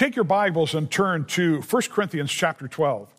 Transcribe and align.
Take 0.00 0.16
your 0.16 0.24
Bibles 0.24 0.74
and 0.74 0.90
turn 0.90 1.26
to 1.26 1.60
1 1.60 1.82
Corinthians 1.90 2.32
chapter 2.32 2.66
12. 2.66 3.12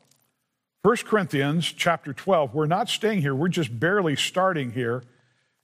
1 0.81 0.97
Corinthians 1.05 1.71
chapter 1.71 2.11
12. 2.11 2.55
We're 2.55 2.65
not 2.65 2.89
staying 2.89 3.21
here, 3.21 3.35
we're 3.35 3.49
just 3.49 3.79
barely 3.79 4.15
starting 4.15 4.71
here. 4.71 5.03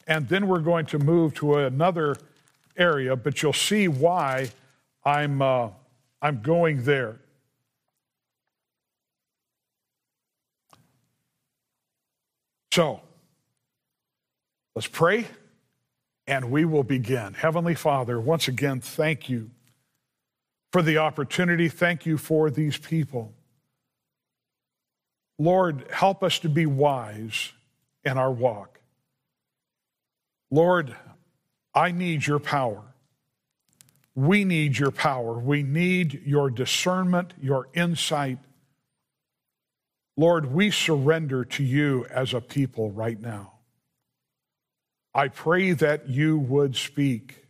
And 0.06 0.30
then 0.30 0.48
we're 0.48 0.60
going 0.60 0.86
to 0.86 1.00
move 1.00 1.34
to 1.38 1.56
another 1.56 2.18
area, 2.78 3.16
but 3.16 3.42
you'll 3.42 3.52
see 3.52 3.88
why 3.88 4.52
I'm, 5.04 5.42
uh, 5.42 5.70
I'm 6.22 6.44
going 6.44 6.84
there. 6.84 7.18
So, 12.72 13.02
let's 14.76 14.86
pray 14.86 15.26
and 16.28 16.52
we 16.52 16.64
will 16.64 16.84
begin. 16.84 17.34
Heavenly 17.34 17.74
Father, 17.74 18.22
once 18.22 18.48
again, 18.48 18.82
thank 18.82 19.30
you 19.30 19.50
for 20.72 20.82
the 20.82 20.98
opportunity. 20.98 21.70
Thank 21.70 22.06
you 22.06 22.18
for 22.18 22.50
these 22.50 22.78
people. 22.78 23.34
Lord, 25.40 25.86
help 25.92 26.24
us 26.24 26.40
to 26.40 26.50
be 26.50 26.66
wise 26.66 27.54
in 28.04 28.18
our 28.18 28.32
walk. 28.32 28.80
Lord, 30.50 30.96
I 31.74 31.92
need 31.92 32.26
your 32.26 32.40
power. 32.40 32.84
We 34.16 34.46
need 34.46 34.80
your 34.80 34.92
power. 34.92 35.38
We 35.38 35.62
need 35.62 36.24
your 36.26 36.50
discernment, 36.50 37.34
your 37.40 37.68
insight. 37.74 38.40
Lord, 40.16 40.52
we 40.52 40.72
surrender 40.72 41.46
to 41.46 41.64
you 41.64 42.08
as 42.10 42.34
a 42.34 42.42
people 42.42 42.92
right 42.92 43.22
now. 43.22 43.54
I 45.14 45.28
pray 45.28 45.74
that 45.74 46.10
you 46.10 46.40
would 46.40 46.76
speak. 46.76 47.47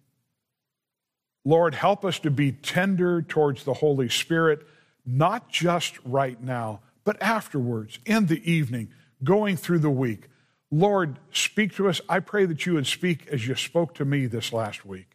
Lord, 1.48 1.76
help 1.76 2.04
us 2.04 2.20
to 2.20 2.30
be 2.30 2.52
tender 2.52 3.22
towards 3.22 3.64
the 3.64 3.76
Holy 3.76 4.10
Spirit, 4.10 4.68
not 5.06 5.48
just 5.48 5.98
right 6.04 6.44
now, 6.44 6.82
but 7.06 7.16
afterwards, 7.22 8.00
in 8.06 8.26
the 8.26 8.52
evening, 8.52 8.90
going 9.24 9.56
through 9.56 9.80
the 9.80 9.90
week. 9.90 10.28
Lord, 10.70 11.20
speak 11.32 11.74
to 11.76 11.88
us. 11.88 12.02
I 12.10 12.20
pray 12.20 12.46
that 12.48 12.66
you 12.66 12.74
would 12.74 12.86
speak 12.86 13.28
as 13.28 13.48
you 13.48 13.56
spoke 13.56 13.96
to 13.96 14.04
me 14.04 14.26
this 14.26 14.52
last 14.52 14.86
week. 14.86 15.08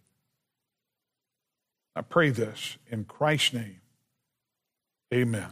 I 1.94 2.00
pray 2.00 2.30
this 2.30 2.78
in 2.91 3.05
Christ's 3.05 3.53
name. 3.53 3.83
Amen. 5.12 5.50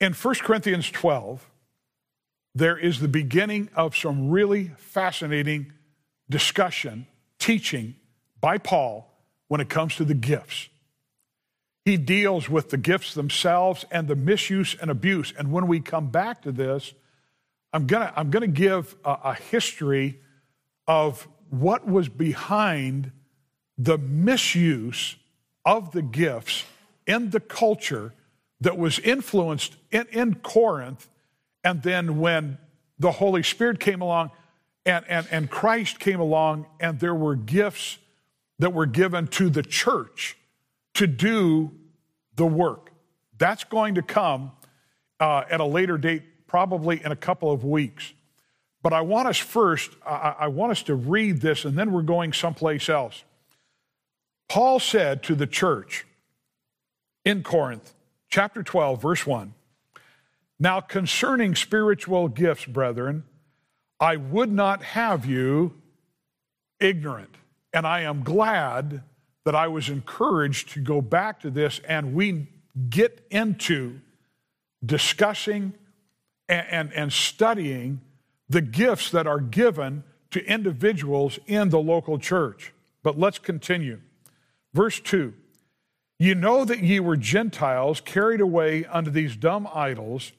In 0.00 0.12
1 0.12 0.34
Corinthians 0.42 0.90
12, 0.90 1.48
there 2.54 2.76
is 2.76 3.00
the 3.00 3.08
beginning 3.08 3.68
of 3.74 3.96
some 3.96 4.30
really 4.30 4.72
fascinating 4.76 5.72
discussion, 6.28 7.06
teaching 7.38 7.94
by 8.40 8.58
Paul 8.58 9.10
when 9.48 9.60
it 9.60 9.68
comes 9.68 9.96
to 9.96 10.04
the 10.04 10.14
gifts. 10.14 10.68
He 11.84 11.96
deals 11.96 12.48
with 12.50 12.70
the 12.70 12.76
gifts 12.76 13.14
themselves 13.14 13.84
and 13.90 14.08
the 14.08 14.16
misuse 14.16 14.76
and 14.80 14.90
abuse. 14.90 15.32
And 15.38 15.52
when 15.52 15.66
we 15.66 15.80
come 15.80 16.10
back 16.10 16.42
to 16.42 16.52
this, 16.52 16.92
I'm 17.72 17.86
going 17.86 18.06
to 18.06 18.18
I'm 18.18 18.30
to 18.30 18.46
give 18.46 18.96
a, 19.04 19.18
a 19.24 19.34
history 19.34 20.20
of 20.86 21.26
what 21.50 21.86
was 21.86 22.08
behind 22.08 23.12
the 23.76 23.98
misuse 23.98 25.16
of 25.64 25.92
the 25.92 26.02
gifts 26.02 26.64
in 27.06 27.30
the 27.30 27.40
culture 27.40 28.12
that 28.60 28.76
was 28.76 28.98
influenced 28.98 29.76
in, 29.90 30.06
in 30.10 30.34
Corinth 30.36 31.08
and 31.64 31.82
then 31.82 32.18
when 32.18 32.58
the 32.98 33.12
Holy 33.12 33.42
Spirit 33.42 33.80
came 33.80 34.00
along 34.00 34.30
and, 34.86 35.04
and, 35.08 35.26
and 35.30 35.50
Christ 35.50 35.98
came 35.98 36.18
along, 36.18 36.66
and 36.80 36.98
there 36.98 37.14
were 37.14 37.36
gifts 37.36 37.98
that 38.58 38.72
were 38.72 38.86
given 38.86 39.26
to 39.28 39.50
the 39.50 39.62
church 39.62 40.36
to 40.94 41.06
do 41.06 41.70
the 42.36 42.46
work. 42.46 42.90
That's 43.36 43.64
going 43.64 43.96
to 43.96 44.02
come 44.02 44.52
uh, 45.20 45.44
at 45.50 45.60
a 45.60 45.64
later 45.64 45.98
date, 45.98 46.22
probably 46.46 47.04
in 47.04 47.12
a 47.12 47.16
couple 47.16 47.52
of 47.52 47.64
weeks. 47.64 48.14
But 48.82 48.92
I 48.92 49.02
want 49.02 49.28
us 49.28 49.36
first, 49.36 49.90
I, 50.06 50.34
I 50.40 50.48
want 50.48 50.72
us 50.72 50.82
to 50.84 50.94
read 50.94 51.40
this, 51.40 51.64
and 51.64 51.76
then 51.76 51.92
we're 51.92 52.02
going 52.02 52.32
someplace 52.32 52.88
else. 52.88 53.24
Paul 54.48 54.80
said 54.80 55.22
to 55.24 55.34
the 55.34 55.46
church 55.46 56.06
in 57.24 57.42
Corinth, 57.42 57.92
chapter 58.30 58.62
12, 58.62 59.02
verse 59.02 59.26
1 59.26 59.52
now, 60.60 60.80
concerning 60.80 61.54
spiritual 61.54 62.28
gifts, 62.28 62.64
brethren, 62.64 63.24
I 64.00 64.16
would 64.16 64.50
not 64.50 64.82
have 64.82 65.24
you 65.24 65.74
ignorant. 66.80 67.34
And 67.72 67.86
I 67.86 68.00
am 68.00 68.22
glad 68.22 69.02
that 69.44 69.54
I 69.54 69.68
was 69.68 69.88
encouraged 69.88 70.70
to 70.70 70.80
go 70.80 71.00
back 71.00 71.40
to 71.40 71.50
this 71.50 71.80
and 71.86 72.14
we 72.14 72.48
get 72.90 73.24
into 73.30 74.00
discussing 74.84 75.74
and, 76.48 76.66
and, 76.70 76.92
and 76.92 77.12
studying 77.12 78.00
the 78.48 78.60
gifts 78.60 79.10
that 79.10 79.26
are 79.26 79.40
given 79.40 80.02
to 80.30 80.44
individuals 80.44 81.38
in 81.46 81.70
the 81.70 81.78
local 81.78 82.18
church. 82.18 82.72
But 83.02 83.18
let's 83.18 83.38
continue. 83.38 84.00
Verse 84.74 84.98
2 85.00 85.34
You 86.18 86.34
know 86.34 86.64
that 86.64 86.82
ye 86.82 87.00
were 87.00 87.16
Gentiles 87.16 88.00
carried 88.00 88.40
away 88.40 88.84
unto 88.86 89.10
these 89.10 89.36
dumb 89.36 89.68
idols 89.72 90.32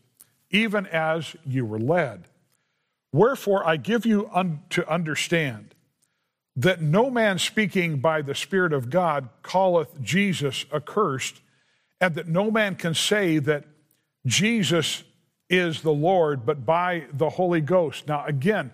even 0.51 0.87
as 0.87 1.35
you 1.45 1.65
were 1.65 1.79
led. 1.79 2.27
Wherefore 3.11 3.65
I 3.67 3.77
give 3.77 4.05
you 4.05 4.29
un- 4.33 4.61
to 4.71 4.87
understand 4.89 5.75
that 6.55 6.81
no 6.81 7.09
man 7.09 7.39
speaking 7.39 7.99
by 7.99 8.21
the 8.21 8.35
Spirit 8.35 8.73
of 8.73 8.89
God 8.89 9.29
calleth 9.43 10.01
Jesus 10.01 10.65
accursed, 10.73 11.41
and 12.01 12.15
that 12.15 12.27
no 12.27 12.51
man 12.51 12.75
can 12.75 12.93
say 12.93 13.39
that 13.39 13.65
Jesus 14.25 15.03
is 15.49 15.81
the 15.81 15.93
Lord, 15.93 16.45
but 16.45 16.65
by 16.65 17.05
the 17.13 17.29
Holy 17.29 17.61
Ghost. 17.61 18.07
Now, 18.07 18.25
again, 18.25 18.71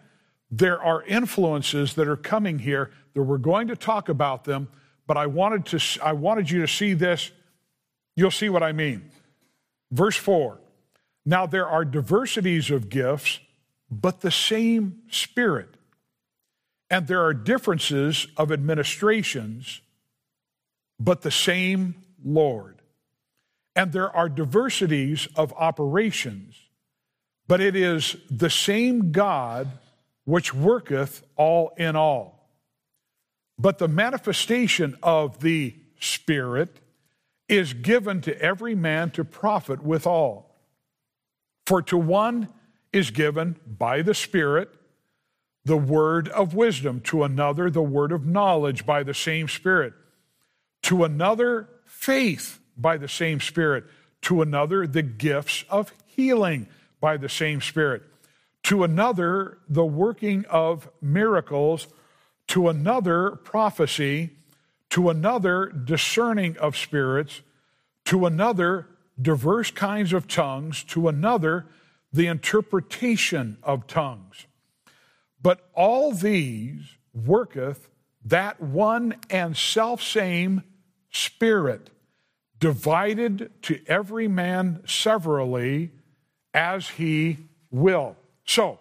there 0.52 0.82
are 0.82 1.04
influences 1.04 1.94
that 1.96 2.08
are 2.08 2.18
coming 2.18 2.60
here 2.60 2.92
that 3.14 3.24
we're 3.24 3.38
going 3.38 3.68
to 3.68 3.76
talk 3.76 4.10
about 4.10 4.44
them, 4.44 4.68
but 5.08 5.18
I 5.18 5.28
wanted 5.28 5.66
to 5.68 6.04
I 6.04 6.14
wanted 6.14 6.50
you 6.50 6.62
to 6.62 6.68
see 6.68 6.94
this. 6.94 7.32
You'll 8.16 8.32
see 8.32 8.50
what 8.50 8.64
I 8.64 8.72
mean. 8.72 9.10
Verse 9.92 10.16
4 10.16 10.60
now, 11.26 11.48
there 11.48 11.68
are 11.68 11.84
diversities 11.84 12.70
of 12.70 12.90
gifts, 12.90 13.40
but 13.90 14.22
the 14.22 14.32
same 14.32 15.02
Spirit. 15.10 15.70
And 16.90 17.08
there 17.08 17.24
are 17.24 17.34
differences 17.34 18.28
of 18.38 18.52
administrations, 18.52 19.82
but 21.00 21.24
the 21.24 21.32
same 21.32 21.96
Lord. 22.24 22.82
And 23.76 23.92
there 23.92 24.16
are 24.16 24.30
diversities 24.30 25.28
of 25.36 25.52
operations, 25.54 26.56
but 27.48 27.60
it 27.60 27.76
is 27.76 28.16
the 28.30 28.52
same 28.52 29.12
God 29.12 29.68
which 30.26 30.54
worketh 30.54 31.24
all 31.36 31.74
in 31.76 31.96
all. 31.96 32.50
But 33.58 33.80
the 33.80 33.88
manifestation 33.88 34.96
of 35.02 35.40
the 35.40 35.74
Spirit 36.00 36.80
is 37.48 37.74
given 37.74 38.22
to 38.22 38.40
every 38.40 38.76
man 38.76 39.10
to 39.12 39.24
profit 39.26 39.84
withal. 39.84 40.45
For 41.66 41.82
to 41.84 41.98
one 41.98 42.50
is 42.94 43.12
given 43.12 43.58
by 43.66 44.02
the 44.02 44.14
Spirit 44.14 44.70
the 45.66 45.78
word 45.78 46.30
of 46.30 46.54
wisdom, 46.54 47.02
to 47.02 47.24
another 47.24 47.70
the 47.70 47.82
word 47.82 48.12
of 48.12 48.26
knowledge 48.26 48.86
by 48.86 49.02
the 49.02 49.16
same 49.16 49.48
Spirit, 49.48 49.94
to 50.84 51.04
another 51.04 51.68
faith 51.86 52.60
by 52.78 52.98
the 52.98 53.08
same 53.08 53.40
Spirit, 53.40 53.86
to 54.22 54.42
another 54.44 54.86
the 54.86 55.02
gifts 55.02 55.66
of 55.70 55.92
healing 56.06 56.68
by 57.02 57.18
the 57.18 57.30
same 57.30 57.62
Spirit, 57.62 58.04
to 58.64 58.84
another 58.84 59.58
the 59.68 59.86
working 59.86 60.46
of 60.50 60.88
miracles, 61.02 61.88
to 62.48 62.70
another 62.70 63.32
prophecy, 63.32 64.30
to 64.92 65.10
another 65.10 65.66
discerning 65.66 66.56
of 66.58 66.78
spirits, 66.78 67.42
to 68.06 68.28
another 68.28 68.88
diverse 69.22 69.72
kinds 69.72 70.14
of 70.14 70.28
tongues, 70.28 70.84
to 70.84 71.08
another, 71.08 71.66
the 72.12 72.28
interpretation 72.28 73.58
of 73.64 73.88
tongues. 73.88 74.46
But 75.42 75.70
all 75.74 76.12
these 76.12 76.96
worketh 77.14 77.88
that 78.26 78.60
one 78.60 79.16
and 79.30 79.56
self 79.56 80.02
same 80.02 80.64
Spirit, 81.16 81.92
divided 82.60 83.50
to 83.62 83.80
every 83.88 84.28
man 84.28 84.82
severally 84.86 85.92
as 86.54 86.90
he 86.90 87.38
will. 87.72 88.18
So, 88.46 88.80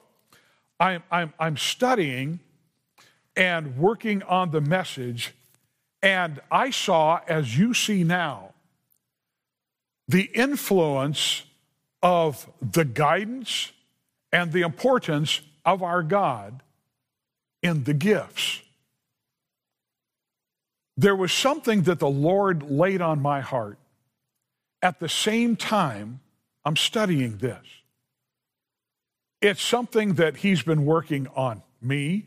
I'm, 0.80 1.04
I'm, 1.12 1.32
I'm 1.38 1.56
studying 1.56 2.40
and 3.36 3.76
working 3.76 4.24
on 4.24 4.50
the 4.50 4.60
message, 4.60 5.32
and 6.02 6.40
I 6.50 6.70
saw, 6.70 7.20
as 7.28 7.56
you 7.56 7.72
see 7.72 8.02
now, 8.02 8.53
the 10.08 10.30
influence 10.34 11.44
of 12.02 12.50
the 12.60 12.84
guidance 12.84 13.72
and 14.32 14.52
the 14.52 14.62
importance 14.62 15.40
of 15.64 15.82
our 15.82 16.02
God 16.02 16.62
in 17.62 17.84
the 17.84 17.94
gifts. 17.94 18.60
there 20.96 21.16
was 21.16 21.32
something 21.32 21.82
that 21.82 21.98
the 21.98 22.08
Lord 22.08 22.70
laid 22.70 23.00
on 23.00 23.20
my 23.20 23.40
heart 23.40 23.78
at 24.82 25.00
the 25.00 25.08
same 25.08 25.56
time 25.56 26.20
I'm 26.64 26.76
studying 26.76 27.38
this. 27.38 27.64
It's 29.40 29.62
something 29.62 30.14
that 30.14 30.36
He's 30.36 30.62
been 30.62 30.84
working 30.84 31.26
on 31.34 31.62
me, 31.82 32.26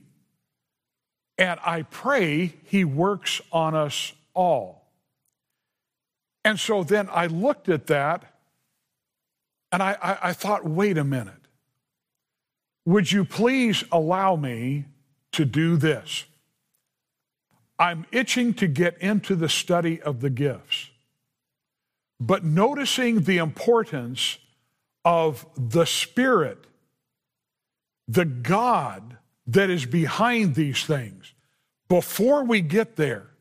and 1.37 1.59
I 1.65 1.83
pray 1.83 2.53
He 2.65 2.83
works 2.83 3.41
on 3.51 3.73
us 3.73 4.13
all. 4.33 4.86
And 6.47 6.57
so 6.57 6.81
then 6.81 7.09
I 7.11 7.25
looked 7.25 7.67
at 7.67 7.87
that 7.87 8.23
and 9.69 9.83
I, 9.83 9.97
I, 10.01 10.29
I 10.29 10.33
thought, 10.33 10.63
wait 10.63 10.97
a 10.97 11.03
minute. 11.03 11.33
Would 12.85 13.11
you 13.11 13.25
please 13.25 13.83
allow 13.91 14.37
me 14.37 14.85
to 15.33 15.43
do 15.43 15.75
this? 15.75 16.23
I'm 17.77 18.05
itching 18.13 18.53
to 18.53 18.67
get 18.67 18.97
into 18.99 19.35
the 19.35 19.49
study 19.49 20.01
of 20.01 20.21
the 20.21 20.29
gifts, 20.29 20.89
but 22.17 22.45
noticing 22.45 23.23
the 23.23 23.39
importance 23.39 24.37
of 25.03 25.45
the 25.57 25.85
Spirit, 25.85 26.63
the 28.07 28.23
God 28.23 29.17
that 29.47 29.69
is 29.69 29.85
behind 29.85 30.55
these 30.55 30.85
things. 30.85 31.33
Before 31.89 32.45
we 32.45 32.61
get 32.61 32.95
there, 32.95 33.31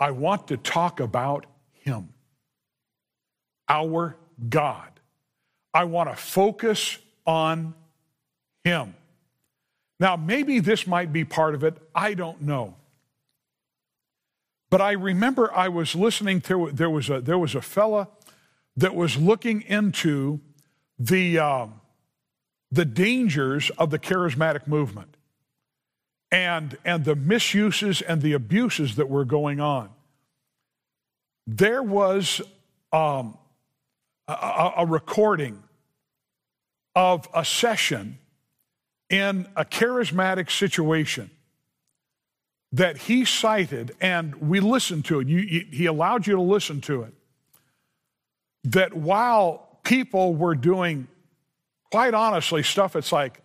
I 0.00 0.10
want 0.12 0.48
to 0.48 0.56
talk 0.56 0.98
about 0.98 1.44
Him, 1.82 2.08
our 3.68 4.16
God. 4.48 4.88
I 5.74 5.84
want 5.84 6.10
to 6.10 6.16
focus 6.16 6.98
on 7.26 7.74
Him. 8.64 8.94
Now, 10.00 10.16
maybe 10.16 10.58
this 10.58 10.86
might 10.86 11.12
be 11.12 11.24
part 11.24 11.54
of 11.54 11.62
it. 11.62 11.76
I 11.94 12.14
don't 12.14 12.42
know. 12.42 12.74
But 14.70 14.80
I 14.80 14.92
remember 14.92 15.52
I 15.52 15.68
was 15.68 15.94
listening 15.94 16.40
to 16.42 16.70
there 16.72 16.88
was 16.88 17.10
a 17.10 17.20
there 17.20 17.38
was 17.38 17.54
a 17.54 17.60
fella 17.60 18.08
that 18.76 18.94
was 18.94 19.18
looking 19.18 19.60
into 19.62 20.40
the 20.98 21.38
um, 21.38 21.80
the 22.70 22.86
dangers 22.86 23.70
of 23.76 23.90
the 23.90 23.98
charismatic 23.98 24.66
movement 24.66 25.16
and 26.30 26.78
and 26.86 27.04
the 27.04 27.14
misuses 27.14 28.00
and 28.00 28.22
the 28.22 28.32
abuses 28.32 28.96
that 28.96 29.10
were 29.10 29.26
going 29.26 29.60
on. 29.60 29.90
There 31.46 31.82
was 31.82 32.40
um, 32.92 33.36
a, 34.28 34.72
a 34.78 34.86
recording 34.86 35.62
of 36.94 37.28
a 37.34 37.44
session 37.44 38.18
in 39.10 39.46
a 39.56 39.64
charismatic 39.64 40.50
situation 40.50 41.30
that 42.72 42.96
he 42.96 43.24
cited, 43.24 43.94
and 44.00 44.34
we 44.36 44.60
listened 44.60 45.04
to 45.06 45.20
it. 45.20 45.28
You, 45.28 45.66
he 45.70 45.86
allowed 45.86 46.26
you 46.26 46.36
to 46.36 46.42
listen 46.42 46.80
to 46.82 47.02
it. 47.02 47.12
That 48.64 48.94
while 48.94 49.78
people 49.82 50.34
were 50.34 50.54
doing, 50.54 51.08
quite 51.90 52.14
honestly, 52.14 52.62
stuff, 52.62 52.96
it's 52.96 53.12
like, 53.12 53.42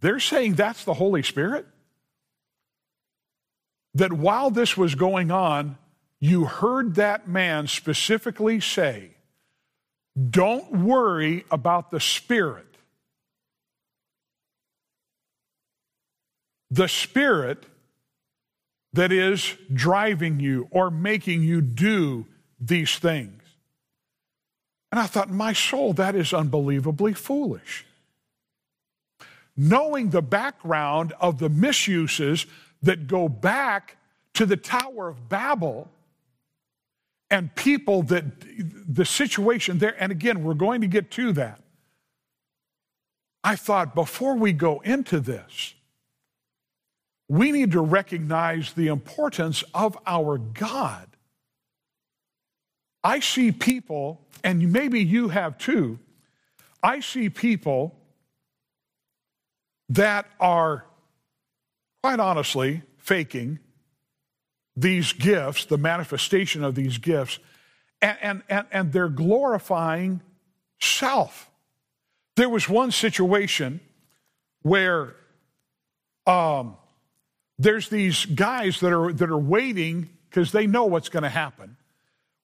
they're 0.00 0.20
saying 0.20 0.54
that's 0.54 0.84
the 0.84 0.94
Holy 0.94 1.22
Spirit? 1.22 1.66
That 3.94 4.12
while 4.12 4.50
this 4.50 4.76
was 4.76 4.94
going 4.94 5.30
on, 5.30 5.76
you 6.20 6.44
heard 6.44 6.94
that 6.94 7.28
man 7.28 7.66
specifically 7.66 8.60
say, 8.60 9.10
Don't 10.30 10.70
worry 10.72 11.44
about 11.50 11.90
the 11.90 12.00
Spirit. 12.00 12.66
The 16.70 16.88
Spirit 16.88 17.64
that 18.92 19.12
is 19.12 19.56
driving 19.72 20.40
you 20.40 20.68
or 20.70 20.90
making 20.90 21.42
you 21.42 21.60
do 21.60 22.26
these 22.58 22.98
things. 22.98 23.42
And 24.90 24.98
I 24.98 25.06
thought, 25.06 25.30
my 25.30 25.52
soul, 25.52 25.92
that 25.94 26.14
is 26.14 26.32
unbelievably 26.32 27.12
foolish. 27.14 27.84
Knowing 29.54 30.10
the 30.10 30.22
background 30.22 31.12
of 31.20 31.38
the 31.38 31.50
misuses 31.50 32.46
that 32.82 33.06
go 33.06 33.28
back 33.28 33.96
to 34.34 34.46
the 34.46 34.56
Tower 34.56 35.08
of 35.08 35.28
Babel 35.28 35.90
and 37.30 37.54
people 37.54 38.02
that 38.04 38.24
the 38.88 39.04
situation 39.04 39.78
there, 39.78 39.96
and 39.98 40.12
again, 40.12 40.44
we're 40.44 40.54
going 40.54 40.80
to 40.80 40.86
get 40.86 41.10
to 41.12 41.32
that. 41.32 41.60
I 43.42 43.56
thought 43.56 43.94
before 43.94 44.34
we 44.34 44.52
go 44.52 44.80
into 44.80 45.20
this, 45.20 45.74
we 47.28 47.50
need 47.52 47.72
to 47.72 47.80
recognize 47.80 48.72
the 48.72 48.88
importance 48.88 49.64
of 49.74 49.98
our 50.06 50.38
God. 50.38 51.08
I 53.02 53.20
see 53.20 53.52
people, 53.52 54.26
and 54.42 54.72
maybe 54.72 55.02
you 55.02 55.28
have 55.28 55.58
too, 55.58 55.98
I 56.82 57.00
see 57.00 57.28
people 57.28 57.96
that 59.88 60.26
are, 60.40 60.84
quite 62.02 62.18
honestly, 62.18 62.82
faking 62.98 63.60
these 64.76 65.12
gifts, 65.12 65.64
the 65.64 65.78
manifestation 65.78 66.62
of 66.62 66.74
these 66.74 66.98
gifts, 66.98 67.38
and, 68.02 68.18
and, 68.20 68.42
and, 68.48 68.66
and 68.70 68.92
they're 68.92 69.08
glorifying 69.08 70.20
self. 70.80 71.50
There 72.36 72.48
was 72.48 72.68
one 72.68 72.90
situation 72.90 73.80
where 74.62 75.16
um, 76.26 76.76
there's 77.58 77.88
these 77.88 78.26
guys 78.26 78.80
that 78.80 78.92
are, 78.92 79.12
that 79.12 79.30
are 79.30 79.38
waiting 79.38 80.10
because 80.28 80.52
they 80.52 80.66
know 80.66 80.84
what's 80.84 81.08
going 81.08 81.22
to 81.22 81.30
happen, 81.30 81.76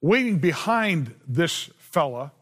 waiting 0.01 0.39
behind 0.39 1.15
this 1.29 1.69
fella. 1.79 2.33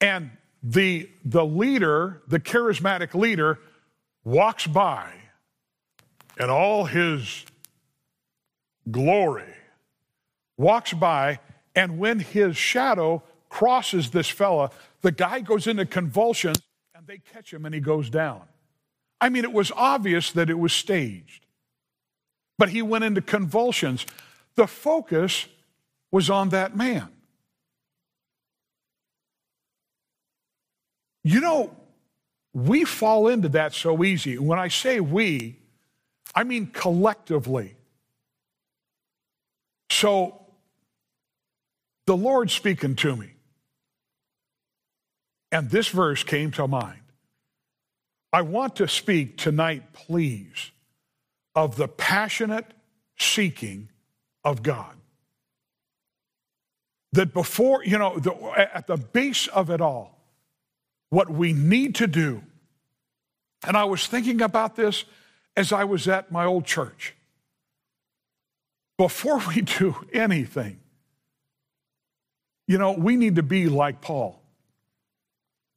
And 0.00 0.30
the, 0.62 1.08
the 1.24 1.46
leader, 1.46 2.20
the 2.28 2.40
charismatic 2.40 3.14
leader, 3.14 3.58
walks 4.24 4.66
by 4.66 5.10
and 6.36 6.50
all 6.50 6.84
his 6.84 7.44
glory 8.90 9.54
walks 10.56 10.92
by. 10.92 11.40
And 11.76 11.98
when 11.98 12.20
his 12.20 12.56
shadow 12.56 13.22
crosses 13.48 14.10
this 14.10 14.28
fella, 14.28 14.70
the 15.00 15.12
guy 15.12 15.40
goes 15.40 15.66
into 15.66 15.86
convulsions 15.86 16.60
and 16.94 17.06
they 17.06 17.18
catch 17.18 17.52
him 17.52 17.66
and 17.66 17.74
he 17.74 17.80
goes 17.80 18.10
down. 18.10 18.42
I 19.20 19.28
mean, 19.28 19.44
it 19.44 19.52
was 19.52 19.72
obvious 19.74 20.30
that 20.32 20.50
it 20.50 20.58
was 20.58 20.72
staged 20.72 21.44
but 22.58 22.68
he 22.68 22.82
went 22.82 23.04
into 23.04 23.20
convulsions. 23.20 24.06
The 24.54 24.66
focus 24.66 25.46
was 26.10 26.30
on 26.30 26.50
that 26.50 26.76
man. 26.76 27.08
You 31.24 31.40
know, 31.40 31.74
we 32.52 32.84
fall 32.84 33.28
into 33.28 33.48
that 33.50 33.72
so 33.74 34.04
easy. 34.04 34.38
When 34.38 34.58
I 34.58 34.68
say 34.68 35.00
we, 35.00 35.58
I 36.34 36.44
mean 36.44 36.66
collectively. 36.66 37.76
So, 40.04 40.38
the 42.06 42.14
Lord 42.14 42.50
speaking 42.50 42.94
to 42.96 43.16
me, 43.16 43.30
and 45.50 45.70
this 45.70 45.88
verse 45.88 46.22
came 46.22 46.50
to 46.50 46.68
mind. 46.68 47.00
I 48.30 48.42
want 48.42 48.76
to 48.76 48.86
speak 48.86 49.38
tonight, 49.38 49.94
please, 49.94 50.72
of 51.54 51.76
the 51.76 51.88
passionate 51.88 52.66
seeking 53.18 53.88
of 54.44 54.62
God. 54.62 54.94
That 57.14 57.32
before, 57.32 57.82
you 57.82 57.96
know, 57.96 58.18
the, 58.18 58.34
at 58.74 58.86
the 58.86 58.98
base 58.98 59.46
of 59.46 59.70
it 59.70 59.80
all, 59.80 60.20
what 61.08 61.30
we 61.30 61.54
need 61.54 61.94
to 61.94 62.06
do, 62.06 62.42
and 63.66 63.74
I 63.74 63.84
was 63.84 64.06
thinking 64.06 64.42
about 64.42 64.76
this 64.76 65.06
as 65.56 65.72
I 65.72 65.84
was 65.84 66.06
at 66.08 66.30
my 66.30 66.44
old 66.44 66.66
church. 66.66 67.14
Before 68.96 69.40
we 69.48 69.60
do 69.62 69.96
anything, 70.12 70.80
you 72.66 72.78
know, 72.78 72.92
we 72.92 73.16
need 73.16 73.36
to 73.36 73.42
be 73.42 73.68
like 73.68 74.00
Paul, 74.00 74.40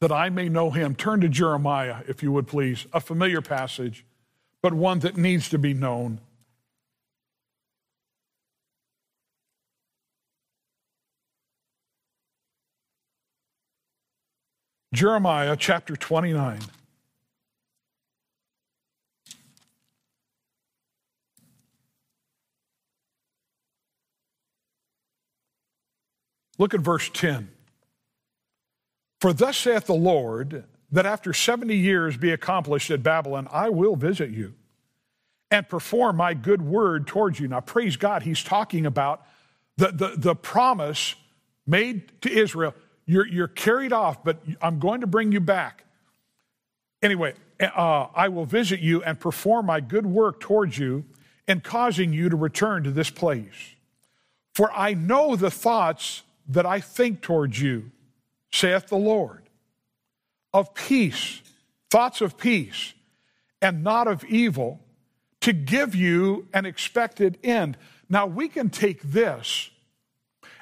that 0.02 0.12
I 0.12 0.30
may 0.30 0.50
know 0.50 0.70
him. 0.70 0.96
Turn 0.96 1.22
to 1.22 1.30
Jeremiah, 1.30 1.98
if 2.08 2.24
you 2.24 2.32
would 2.32 2.48
please, 2.48 2.86
a 2.94 3.00
familiar 3.00 3.42
passage 3.42 4.06
but 4.62 4.74
one 4.74 5.00
that 5.00 5.18
needs 5.18 5.50
to 5.50 5.58
be 5.58 5.74
known. 5.74 6.20
Jeremiah 14.94 15.56
chapter 15.56 15.96
29. 15.96 16.60
Look 26.58 26.74
at 26.74 26.80
verse 26.80 27.10
10. 27.14 27.50
For 29.20 29.34
thus 29.34 29.58
saith 29.58 29.86
the 29.86 29.94
Lord, 29.94 30.66
that 30.92 31.06
after 31.06 31.34
70 31.34 31.76
years 31.76 32.18
be 32.18 32.32
accomplished 32.32 32.90
at 32.92 33.04
Babylon, 33.04 33.48
I 33.52 33.70
will 33.70 33.96
visit 33.96 34.30
you 34.30 34.54
and 35.52 35.68
perform 35.68 36.18
my 36.18 36.34
good 36.34 36.62
word 36.62 37.08
towards 37.08 37.40
you. 37.40 37.48
Now, 37.48 37.62
praise 37.62 37.98
God, 37.98 38.24
he's 38.24 38.44
talking 38.44 38.86
about 38.86 39.26
the, 39.78 39.92
the, 39.92 40.14
the 40.18 40.36
promise 40.36 41.16
made 41.66 42.22
to 42.22 42.32
Israel. 42.32 42.74
You're, 43.06 43.28
you're 43.28 43.48
carried 43.48 43.94
off, 43.94 44.24
but 44.24 44.42
I'm 44.62 44.80
going 44.80 45.02
to 45.02 45.08
bring 45.08 45.32
you 45.32 45.40
back. 45.40 45.86
Anyway, 47.02 47.34
uh, 47.60 48.08
I 48.14 48.30
will 48.30 48.46
visit 48.46 48.80
you 48.80 49.04
and 49.04 49.20
perform 49.20 49.68
my 49.68 49.80
good 49.80 50.06
work 50.06 50.40
towards 50.40 50.78
you 50.78 51.06
in 51.48 51.62
causing 51.62 52.12
you 52.12 52.30
to 52.30 52.36
return 52.36 52.84
to 52.84 52.92
this 52.92 53.10
place. 53.10 53.76
For 54.54 54.72
I 54.72 54.94
know 54.94 55.36
the 55.36 55.52
thoughts 55.52 56.24
that 56.48 56.66
I 56.66 56.80
think 56.80 57.22
towards 57.22 57.62
you, 57.62 57.92
saith 58.52 58.88
the 58.88 58.98
Lord, 58.98 59.44
of 60.54 60.74
peace, 60.74 61.42
thoughts 61.90 62.22
of 62.22 62.38
peace, 62.38 62.94
and 63.62 63.84
not 63.84 64.08
of 64.08 64.24
evil, 64.26 64.80
to 65.42 65.54
give 65.54 65.96
you 65.96 66.48
an 66.54 66.66
expected 66.66 67.38
end. 67.44 67.78
Now 68.10 68.26
we 68.26 68.48
can 68.48 68.70
take 68.70 69.02
this 69.02 69.70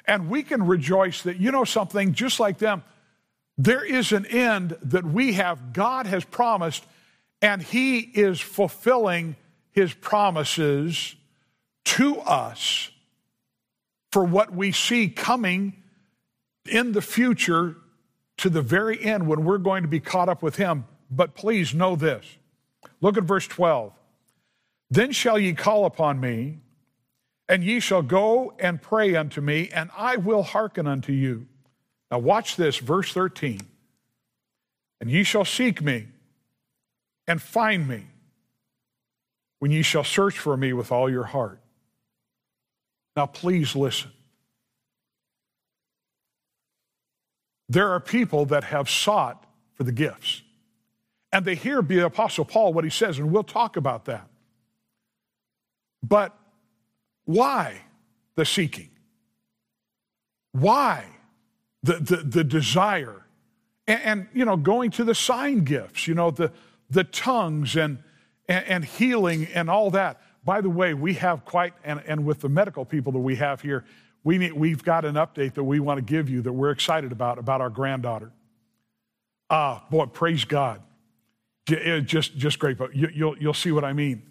and 0.06 0.28
we 0.28 0.42
can 0.42 0.66
rejoice 0.66 1.22
that, 1.22 1.38
you 1.38 1.50
know, 1.50 1.64
something 1.64 2.12
just 2.12 2.38
like 2.38 2.58
them, 2.58 2.82
there 3.58 3.84
is 3.84 4.12
an 4.12 4.26
end 4.26 4.76
that 4.82 5.04
we 5.04 5.32
have, 5.32 5.72
God 5.72 6.06
has 6.06 6.24
promised, 6.24 6.84
and 7.42 7.62
He 7.62 7.98
is 7.98 8.40
fulfilling 8.40 9.36
His 9.72 9.92
promises 9.94 11.16
to 11.84 12.18
us 12.20 12.90
for 14.16 14.24
what 14.24 14.50
we 14.50 14.72
see 14.72 15.10
coming 15.10 15.74
in 16.70 16.92
the 16.92 17.02
future 17.02 17.76
to 18.38 18.48
the 18.48 18.62
very 18.62 19.04
end 19.04 19.26
when 19.26 19.44
we're 19.44 19.58
going 19.58 19.82
to 19.82 19.88
be 19.88 20.00
caught 20.00 20.26
up 20.26 20.42
with 20.42 20.56
Him. 20.56 20.86
But 21.10 21.34
please 21.34 21.74
know 21.74 21.96
this. 21.96 22.24
Look 23.02 23.18
at 23.18 23.24
verse 23.24 23.46
12. 23.46 23.92
Then 24.88 25.12
shall 25.12 25.38
ye 25.38 25.52
call 25.52 25.84
upon 25.84 26.18
me, 26.18 26.60
and 27.46 27.62
ye 27.62 27.78
shall 27.78 28.00
go 28.00 28.54
and 28.58 28.80
pray 28.80 29.14
unto 29.14 29.42
me, 29.42 29.68
and 29.68 29.90
I 29.94 30.16
will 30.16 30.44
hearken 30.44 30.86
unto 30.86 31.12
you. 31.12 31.46
Now, 32.10 32.20
watch 32.20 32.56
this, 32.56 32.78
verse 32.78 33.12
13. 33.12 33.60
And 34.98 35.10
ye 35.10 35.24
shall 35.24 35.44
seek 35.44 35.82
me 35.82 36.06
and 37.28 37.42
find 37.42 37.86
me 37.86 38.06
when 39.58 39.72
ye 39.72 39.82
shall 39.82 40.04
search 40.04 40.38
for 40.38 40.56
me 40.56 40.72
with 40.72 40.90
all 40.90 41.10
your 41.10 41.24
heart. 41.24 41.60
Now, 43.16 43.26
please 43.26 43.74
listen. 43.74 44.10
There 47.68 47.90
are 47.90 48.00
people 48.00 48.44
that 48.46 48.64
have 48.64 48.88
sought 48.88 49.44
for 49.74 49.84
the 49.84 49.92
gifts. 49.92 50.42
And 51.32 51.44
they 51.44 51.54
hear 51.54 51.82
the 51.82 52.04
Apostle 52.06 52.44
Paul 52.44 52.72
what 52.72 52.84
he 52.84 52.90
says, 52.90 53.18
and 53.18 53.32
we'll 53.32 53.42
talk 53.42 53.76
about 53.76 54.04
that. 54.04 54.28
But 56.02 56.38
why 57.24 57.82
the 58.36 58.44
seeking? 58.44 58.90
Why 60.52 61.06
the, 61.82 61.94
the, 61.94 62.16
the 62.16 62.44
desire? 62.44 63.26
And, 63.88 64.02
and, 64.02 64.28
you 64.32 64.44
know, 64.44 64.56
going 64.56 64.90
to 64.92 65.04
the 65.04 65.14
sign 65.14 65.64
gifts, 65.64 66.06
you 66.06 66.14
know, 66.14 66.30
the, 66.30 66.52
the 66.88 67.04
tongues 67.04 67.76
and, 67.76 67.98
and, 68.48 68.64
and 68.66 68.84
healing 68.84 69.48
and 69.52 69.68
all 69.68 69.90
that. 69.90 70.20
By 70.46 70.60
the 70.60 70.70
way, 70.70 70.94
we 70.94 71.14
have 71.14 71.44
quite, 71.44 71.74
and, 71.82 72.00
and 72.06 72.24
with 72.24 72.40
the 72.40 72.48
medical 72.48 72.84
people 72.84 73.10
that 73.12 73.18
we 73.18 73.34
have 73.34 73.60
here, 73.60 73.84
we 74.22 74.38
need, 74.38 74.52
we've 74.52 74.82
got 74.82 75.04
an 75.04 75.16
update 75.16 75.54
that 75.54 75.64
we 75.64 75.80
want 75.80 75.98
to 75.98 76.02
give 76.02 76.30
you 76.30 76.40
that 76.42 76.52
we're 76.52 76.70
excited 76.70 77.10
about, 77.10 77.38
about 77.38 77.60
our 77.60 77.68
granddaughter. 77.68 78.30
Ah, 79.50 79.84
boy, 79.90 80.06
praise 80.06 80.44
God. 80.44 80.82
Just, 81.66 82.36
just 82.36 82.60
great, 82.60 82.78
but 82.78 82.94
you, 82.94 83.08
you'll, 83.12 83.36
you'll 83.38 83.54
see 83.54 83.72
what 83.72 83.84
I 83.84 83.92
mean. 83.92 84.22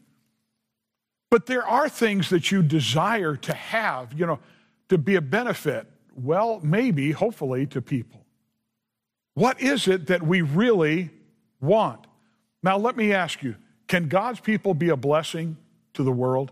But 1.30 1.48
there 1.48 1.68
are 1.68 1.90
things 1.90 2.30
that 2.30 2.50
you 2.50 2.64
desire 2.64 3.36
to 3.36 3.54
have, 3.54 4.14
you 4.14 4.26
know, 4.26 4.40
to 4.88 4.98
be 4.98 5.16
a 5.16 5.22
benefit, 5.22 5.86
well, 6.16 6.62
maybe, 6.64 7.12
hopefully, 7.12 7.66
to 7.68 7.82
people. 7.82 8.26
What 9.34 9.60
is 9.60 9.90
it 9.90 10.08
that 10.08 10.24
we 10.24 10.42
really 10.42 11.10
want? 11.60 12.08
Now, 12.64 12.78
let 12.78 12.96
me 12.96 13.12
ask 13.12 13.44
you 13.44 13.56
can 13.90 14.08
God's 14.08 14.40
people 14.40 14.74
be 14.74 14.90
a 14.90 14.96
blessing 14.96 15.58
to 15.96 16.04
the 16.04 16.12
world? 16.12 16.52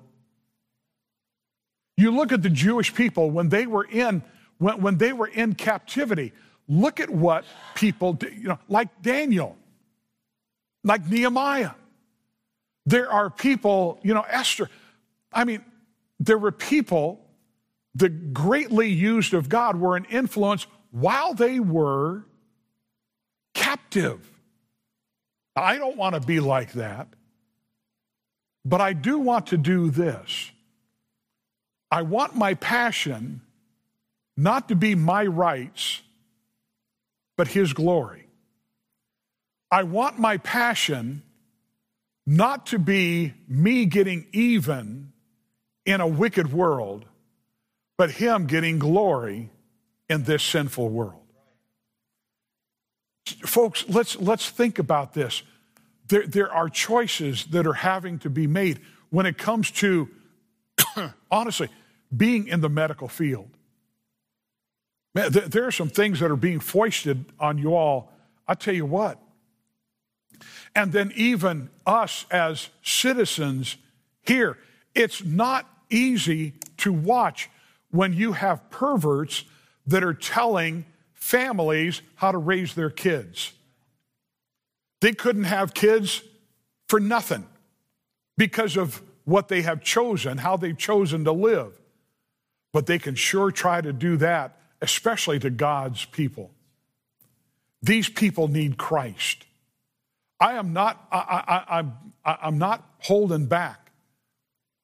You 1.96 2.12
look 2.12 2.32
at 2.32 2.42
the 2.42 2.50
Jewish 2.50 2.94
people 2.94 3.30
when 3.30 3.50
they 3.50 3.66
were 3.66 3.86
in 3.86 4.24
when, 4.58 4.82
when 4.82 4.98
they 4.98 5.14
were 5.14 5.28
in 5.28 5.56
captivity. 5.56 6.34
Look 6.68 7.00
at 7.00 7.10
what 7.10 7.46
people 7.76 8.14
did, 8.14 8.34
you 8.36 8.48
know, 8.48 8.60
like 8.68 9.02
Daniel, 9.02 9.58
like 10.84 11.08
Nehemiah. 11.08 11.72
There 12.86 13.12
are 13.12 13.30
people, 13.30 14.00
you 14.04 14.14
know, 14.14 14.26
Esther. 14.28 14.70
I 15.32 15.44
mean, 15.44 15.64
there 16.20 16.38
were 16.38 16.52
people 16.52 17.20
that 17.96 18.34
greatly 18.34 18.90
used 18.90 19.34
of 19.34 19.50
God 19.50 19.80
were 19.80 19.96
an 19.96 20.06
influence 20.06 20.68
while 20.92 21.34
they 21.34 21.60
were 21.60 22.26
captive. 23.54 24.30
I 25.56 25.78
don't 25.78 25.98
want 25.98 26.16
to 26.16 26.22
be 26.22 26.40
like 26.40 26.74
that, 26.74 27.08
but 28.66 28.82
I 28.82 28.94
do 28.94 29.20
want 29.20 29.48
to 29.48 29.58
do 29.58 29.90
this. 29.90 30.52
I 31.92 32.02
want 32.02 32.36
my 32.36 32.54
passion 32.56 33.42
not 34.36 34.70
to 34.70 34.76
be 34.76 34.96
my 34.96 35.26
rights, 35.26 36.02
but 37.38 37.48
His 37.48 37.74
glory. 37.74 38.28
I 39.70 39.84
want 39.84 40.18
my 40.18 40.38
passion 40.38 41.24
not 42.26 42.68
to 42.68 42.80
be 42.80 43.34
me 43.48 43.86
getting 43.86 44.26
even 44.32 45.12
in 45.86 46.00
a 46.00 46.08
wicked 46.08 46.52
world, 46.54 47.06
but 47.98 48.12
Him 48.12 48.48
getting 48.48 48.80
glory 48.80 49.50
in 50.10 50.24
this 50.24 50.42
sinful 50.44 50.90
world. 50.90 51.22
Folks, 53.46 53.86
let's, 53.88 54.16
let's 54.18 54.50
think 54.50 54.80
about 54.80 55.14
this. 55.14 55.44
There, 56.14 56.28
there 56.28 56.54
are 56.54 56.70
choices 56.70 57.46
that 57.46 57.66
are 57.66 57.74
having 57.74 58.20
to 58.20 58.30
be 58.30 58.46
made 58.46 58.82
when 59.10 59.26
it 59.26 59.36
comes 59.36 59.72
to, 59.72 60.08
honestly, 61.32 61.70
being 62.16 62.48
in 62.48 62.62
the 62.62 62.70
medical 62.70 63.08
field. 63.08 63.50
Man, 65.16 65.32
there 65.32 65.66
are 65.66 65.72
some 65.72 65.90
things 65.90 66.20
that 66.20 66.30
are 66.30 66.36
being 66.36 66.60
foisted 66.60 67.26
on 67.40 67.58
you 67.58 67.74
all. 67.74 68.12
I 68.48 68.54
tell 68.54 68.76
you 68.76 68.86
what. 68.86 69.20
And 70.76 70.92
then, 70.92 71.12
even 71.16 71.72
us 71.84 72.28
as 72.30 72.70
citizens 72.84 73.78
here, 74.22 74.60
it's 74.94 75.24
not 75.24 75.68
easy 75.90 76.54
to 76.78 76.94
watch 76.94 77.50
when 77.90 78.14
you 78.14 78.34
have 78.34 78.70
perverts 78.70 79.46
that 79.88 80.04
are 80.04 80.14
telling 80.14 80.86
families 81.16 82.04
how 82.14 82.32
to 82.32 82.38
raise 82.38 82.76
their 82.76 82.92
kids. 82.92 83.54
They 85.04 85.14
couldn't 85.14 85.44
have 85.44 85.76
kids 85.76 86.24
for 86.88 87.00
nothing 87.00 87.46
because 88.38 88.78
of 88.78 89.02
what 89.26 89.50
they 89.50 89.62
have 89.62 89.84
chosen, 89.84 90.40
how 90.40 90.58
they've 90.58 90.78
chosen 90.78 91.24
to 91.26 91.32
live 91.32 91.80
but 92.74 92.88
they 92.88 93.00
can 93.00 93.16
sure 93.16 93.52
try 93.52 93.80
to 93.80 93.94
do 93.94 94.18
that, 94.18 94.60
especially 94.82 95.40
to 95.40 95.50
God's 95.50 96.04
people. 96.06 96.52
These 97.82 98.10
people 98.10 98.48
need 98.48 98.78
Christ. 98.78 99.46
I 100.40 100.54
am 100.54 100.74
not, 100.74 101.08
I, 101.12 101.86
I'm 102.26 102.58
not 102.58 102.84
holding 103.00 103.46
back. 103.46 103.92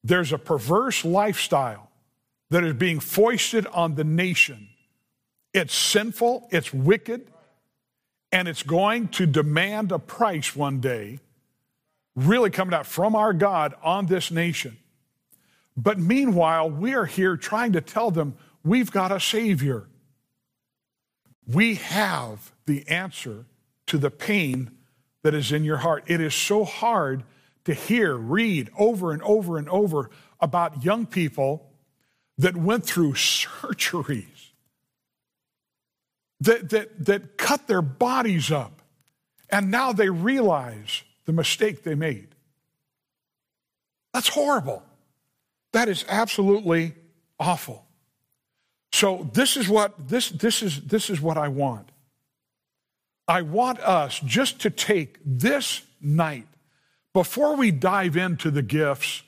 There's 0.03 0.31
a 0.31 0.37
perverse 0.37 1.03
lifestyle 1.03 1.89
that 2.51 2.63
is 2.63 2.73
being 2.73 2.99
foisted 2.99 3.67
on 3.67 3.95
the 3.95 4.03
nation. 4.03 4.69
It's 5.53 5.73
sinful, 5.73 6.47
it's 6.51 6.73
wicked, 6.73 7.27
and 8.31 8.47
it's 8.47 8.63
going 8.63 9.07
to 9.09 9.25
demand 9.25 9.91
a 9.91 9.99
price 9.99 10.55
one 10.55 10.79
day, 10.79 11.19
really 12.15 12.49
coming 12.49 12.73
out 12.73 12.85
from 12.85 13.15
our 13.15 13.33
God 13.33 13.73
on 13.83 14.05
this 14.05 14.31
nation. 14.31 14.77
But 15.75 15.97
meanwhile, 15.97 16.69
we 16.69 16.93
are 16.93 17.05
here 17.05 17.37
trying 17.37 17.73
to 17.73 17.81
tell 17.81 18.11
them 18.11 18.35
we've 18.63 18.91
got 18.91 19.11
a 19.11 19.19
Savior. 19.19 19.87
We 21.47 21.75
have 21.75 22.51
the 22.65 22.87
answer 22.87 23.45
to 23.87 23.97
the 23.97 24.11
pain 24.11 24.71
that 25.23 25.33
is 25.33 25.51
in 25.51 25.63
your 25.63 25.77
heart. 25.77 26.03
It 26.07 26.21
is 26.21 26.35
so 26.35 26.63
hard 26.63 27.23
to 27.65 27.73
hear, 27.73 28.15
read 28.15 28.69
over 28.77 29.11
and 29.11 29.21
over 29.23 29.57
and 29.57 29.69
over 29.69 30.09
about 30.39 30.83
young 30.83 31.05
people 31.05 31.69
that 32.37 32.55
went 32.55 32.85
through 32.85 33.13
surgeries, 33.13 34.38
that, 36.41 36.69
that, 36.69 37.05
that 37.05 37.37
cut 37.37 37.67
their 37.67 37.81
bodies 37.81 38.51
up, 38.51 38.81
and 39.49 39.71
now 39.71 39.91
they 39.91 40.09
realize 40.09 41.03
the 41.25 41.33
mistake 41.33 41.83
they 41.83 41.95
made. 41.95 42.29
That's 44.13 44.29
horrible. 44.29 44.83
That 45.73 45.89
is 45.89 46.05
absolutely 46.07 46.95
awful. 47.39 47.85
So 48.91 49.29
this 49.33 49.55
is 49.55 49.69
what 49.69 50.07
this 50.07 50.29
this 50.29 50.63
is 50.63 50.81
this 50.81 51.09
is 51.09 51.21
what 51.21 51.37
I 51.37 51.47
want. 51.47 51.91
I 53.27 53.43
want 53.43 53.79
us 53.79 54.19
just 54.25 54.61
to 54.61 54.71
take 54.71 55.19
this 55.23 55.83
night, 56.01 56.47
before 57.13 57.55
we 57.55 57.69
dive 57.69 58.17
into 58.17 58.49
the 58.49 58.63
gifts 58.63 59.21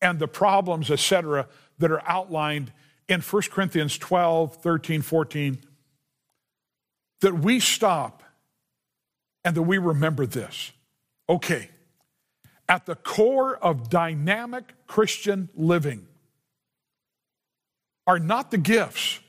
and 0.00 0.20
the 0.20 0.28
problems, 0.28 0.90
etc., 0.90 1.48
that 1.78 1.90
are 1.90 2.08
outlined 2.08 2.72
in 3.08 3.20
1 3.20 3.42
Corinthians 3.50 3.98
12, 3.98 4.56
13, 4.56 5.02
14, 5.02 5.58
that 7.20 7.34
we 7.34 7.60
stop 7.60 8.22
and 9.44 9.54
that 9.54 9.62
we 9.62 9.78
remember 9.78 10.26
this. 10.26 10.72
Okay, 11.28 11.70
at 12.68 12.86
the 12.86 12.94
core 12.94 13.56
of 13.56 13.88
dynamic 13.88 14.64
Christian 14.86 15.48
living 15.54 16.06
are 18.06 18.18
not 18.18 18.50
the 18.50 18.58
gifts, 18.58 19.20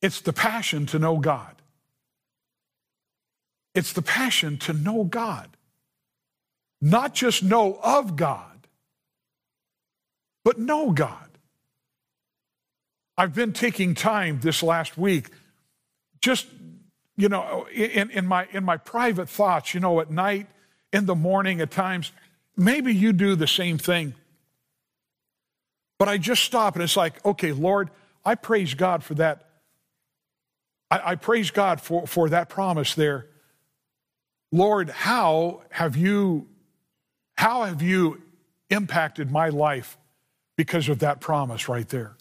it's 0.00 0.20
the 0.20 0.32
passion 0.32 0.86
to 0.86 0.98
know 0.98 1.18
God. 1.18 1.54
It's 3.74 3.92
the 3.92 4.02
passion 4.02 4.56
to 4.58 4.72
know 4.72 5.04
God. 5.04 5.56
Not 6.80 7.14
just 7.14 7.42
know 7.42 7.78
of 7.82 8.16
God, 8.16 8.66
but 10.44 10.58
know 10.58 10.92
God. 10.92 11.28
I've 13.18 13.34
been 13.34 13.52
taking 13.52 13.94
time 13.94 14.40
this 14.40 14.62
last 14.62 14.96
week, 14.96 15.30
just, 16.26 16.48
you 17.16 17.28
know, 17.28 17.68
in, 17.72 18.10
in, 18.10 18.26
my, 18.26 18.48
in 18.50 18.64
my 18.64 18.76
private 18.76 19.28
thoughts, 19.28 19.74
you 19.74 19.78
know, 19.78 20.00
at 20.00 20.10
night, 20.10 20.48
in 20.92 21.06
the 21.06 21.14
morning, 21.14 21.60
at 21.60 21.70
times. 21.70 22.10
Maybe 22.56 22.92
you 22.92 23.12
do 23.12 23.36
the 23.36 23.46
same 23.46 23.78
thing. 23.78 24.12
But 26.00 26.08
I 26.08 26.18
just 26.18 26.42
stop 26.42 26.74
and 26.74 26.82
it's 26.82 26.96
like, 26.96 27.24
okay, 27.24 27.52
Lord, 27.52 27.90
I 28.24 28.34
praise 28.34 28.74
God 28.74 29.04
for 29.04 29.14
that. 29.14 29.46
I, 30.90 31.12
I 31.12 31.14
praise 31.14 31.52
God 31.52 31.80
for, 31.80 32.08
for 32.08 32.28
that 32.30 32.48
promise 32.48 32.96
there. 32.96 33.28
Lord, 34.50 34.90
how 34.90 35.62
have 35.70 35.96
you 35.96 36.48
how 37.36 37.64
have 37.64 37.82
you 37.82 38.20
impacted 38.68 39.30
my 39.30 39.50
life 39.50 39.96
because 40.56 40.88
of 40.88 40.98
that 41.00 41.20
promise 41.20 41.68
right 41.68 41.88
there? 41.88 42.16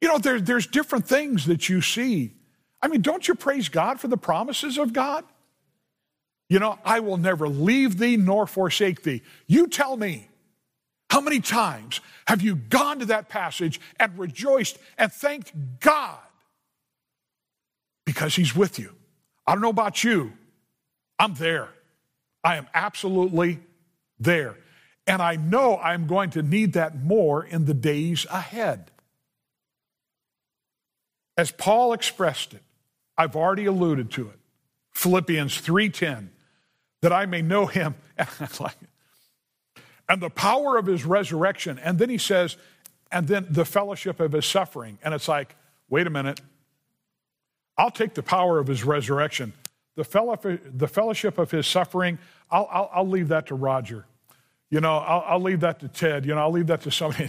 You 0.00 0.08
know, 0.08 0.18
there, 0.18 0.40
there's 0.40 0.66
different 0.66 1.08
things 1.08 1.46
that 1.46 1.68
you 1.68 1.80
see. 1.80 2.34
I 2.84 2.86
mean, 2.86 3.00
don't 3.00 3.26
you 3.26 3.34
praise 3.34 3.70
God 3.70 3.98
for 3.98 4.08
the 4.08 4.18
promises 4.18 4.76
of 4.76 4.92
God? 4.92 5.24
You 6.50 6.58
know, 6.58 6.78
I 6.84 7.00
will 7.00 7.16
never 7.16 7.48
leave 7.48 7.96
thee 7.96 8.18
nor 8.18 8.46
forsake 8.46 9.02
thee. 9.02 9.22
You 9.46 9.68
tell 9.68 9.96
me, 9.96 10.28
how 11.08 11.22
many 11.22 11.40
times 11.40 12.02
have 12.26 12.42
you 12.42 12.56
gone 12.56 12.98
to 12.98 13.06
that 13.06 13.30
passage 13.30 13.80
and 13.98 14.18
rejoiced 14.18 14.76
and 14.98 15.10
thanked 15.10 15.54
God 15.80 16.18
because 18.04 18.36
He's 18.36 18.54
with 18.54 18.78
you? 18.78 18.92
I 19.46 19.52
don't 19.52 19.62
know 19.62 19.70
about 19.70 20.04
you. 20.04 20.34
I'm 21.18 21.32
there. 21.36 21.70
I 22.44 22.56
am 22.56 22.68
absolutely 22.74 23.60
there. 24.20 24.58
And 25.06 25.22
I 25.22 25.36
know 25.36 25.78
I'm 25.78 26.06
going 26.06 26.28
to 26.30 26.42
need 26.42 26.74
that 26.74 27.02
more 27.02 27.42
in 27.46 27.64
the 27.64 27.72
days 27.72 28.26
ahead. 28.30 28.90
As 31.38 31.50
Paul 31.50 31.94
expressed 31.94 32.52
it, 32.52 32.60
I've 33.16 33.36
already 33.36 33.66
alluded 33.66 34.10
to 34.12 34.28
it. 34.28 34.38
Philippians 34.92 35.60
3:10, 35.60 36.28
that 37.00 37.12
I 37.12 37.26
may 37.26 37.42
know 37.42 37.66
him 37.66 37.94
and 40.08 40.20
the 40.20 40.30
power 40.30 40.76
of 40.76 40.86
his 40.86 41.04
resurrection. 41.04 41.78
And 41.78 41.98
then 41.98 42.10
he 42.10 42.18
says, 42.18 42.56
and 43.10 43.28
then 43.28 43.46
the 43.48 43.64
fellowship 43.64 44.20
of 44.20 44.32
his 44.32 44.46
suffering. 44.46 44.98
And 45.02 45.14
it's 45.14 45.28
like, 45.28 45.56
wait 45.88 46.06
a 46.06 46.10
minute. 46.10 46.40
I'll 47.76 47.90
take 47.90 48.14
the 48.14 48.22
power 48.22 48.58
of 48.58 48.66
his 48.66 48.84
resurrection. 48.84 49.52
The, 49.96 50.04
fellow, 50.04 50.36
the 50.36 50.88
fellowship 50.88 51.38
of 51.38 51.50
his 51.50 51.66
suffering, 51.66 52.18
I'll, 52.50 52.68
I'll, 52.70 52.90
I'll 52.92 53.08
leave 53.08 53.28
that 53.28 53.46
to 53.46 53.54
Roger. 53.54 54.06
You 54.70 54.80
know, 54.80 54.98
I'll, 54.98 55.24
I'll 55.26 55.40
leave 55.40 55.60
that 55.60 55.80
to 55.80 55.88
Ted. 55.88 56.26
You 56.26 56.34
know, 56.34 56.40
I'll 56.40 56.50
leave 56.50 56.66
that 56.66 56.82
to 56.82 56.90
somebody. 56.90 57.28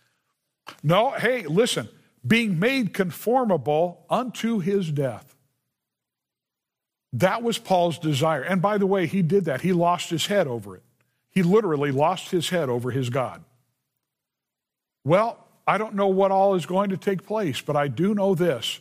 no, 0.82 1.10
hey, 1.10 1.46
listen, 1.46 1.88
being 2.26 2.58
made 2.58 2.94
conformable 2.94 4.04
unto 4.08 4.58
his 4.60 4.90
death. 4.90 5.34
That 7.12 7.42
was 7.42 7.58
Paul's 7.58 7.98
desire. 7.98 8.42
And 8.42 8.62
by 8.62 8.78
the 8.78 8.86
way, 8.86 9.06
he 9.06 9.22
did 9.22 9.44
that. 9.44 9.60
He 9.60 9.72
lost 9.72 10.10
his 10.10 10.26
head 10.26 10.46
over 10.46 10.76
it. 10.76 10.82
He 11.30 11.42
literally 11.42 11.90
lost 11.90 12.30
his 12.30 12.48
head 12.48 12.68
over 12.68 12.90
his 12.90 13.10
God. 13.10 13.44
Well, 15.04 15.38
I 15.66 15.78
don't 15.78 15.94
know 15.94 16.08
what 16.08 16.30
all 16.30 16.54
is 16.54 16.66
going 16.66 16.90
to 16.90 16.96
take 16.96 17.24
place, 17.24 17.60
but 17.60 17.76
I 17.76 17.88
do 17.88 18.14
know 18.14 18.34
this. 18.34 18.80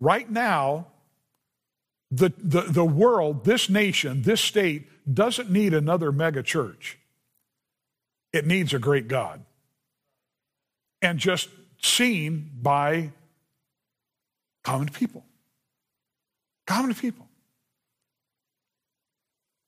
Right 0.00 0.28
now, 0.28 0.88
the, 2.10 2.32
the, 2.38 2.62
the 2.62 2.84
world, 2.84 3.44
this 3.44 3.68
nation, 3.68 4.22
this 4.22 4.40
state, 4.40 4.88
doesn't 5.12 5.50
need 5.50 5.74
another 5.74 6.12
mega 6.12 6.42
church. 6.42 6.98
It 8.32 8.46
needs 8.46 8.74
a 8.74 8.78
great 8.78 9.08
God. 9.08 9.44
And 11.00 11.18
just 11.18 11.48
seen 11.82 12.50
by 12.60 13.10
common 14.64 14.88
people. 14.88 15.24
Common 16.66 16.94
people. 16.94 17.28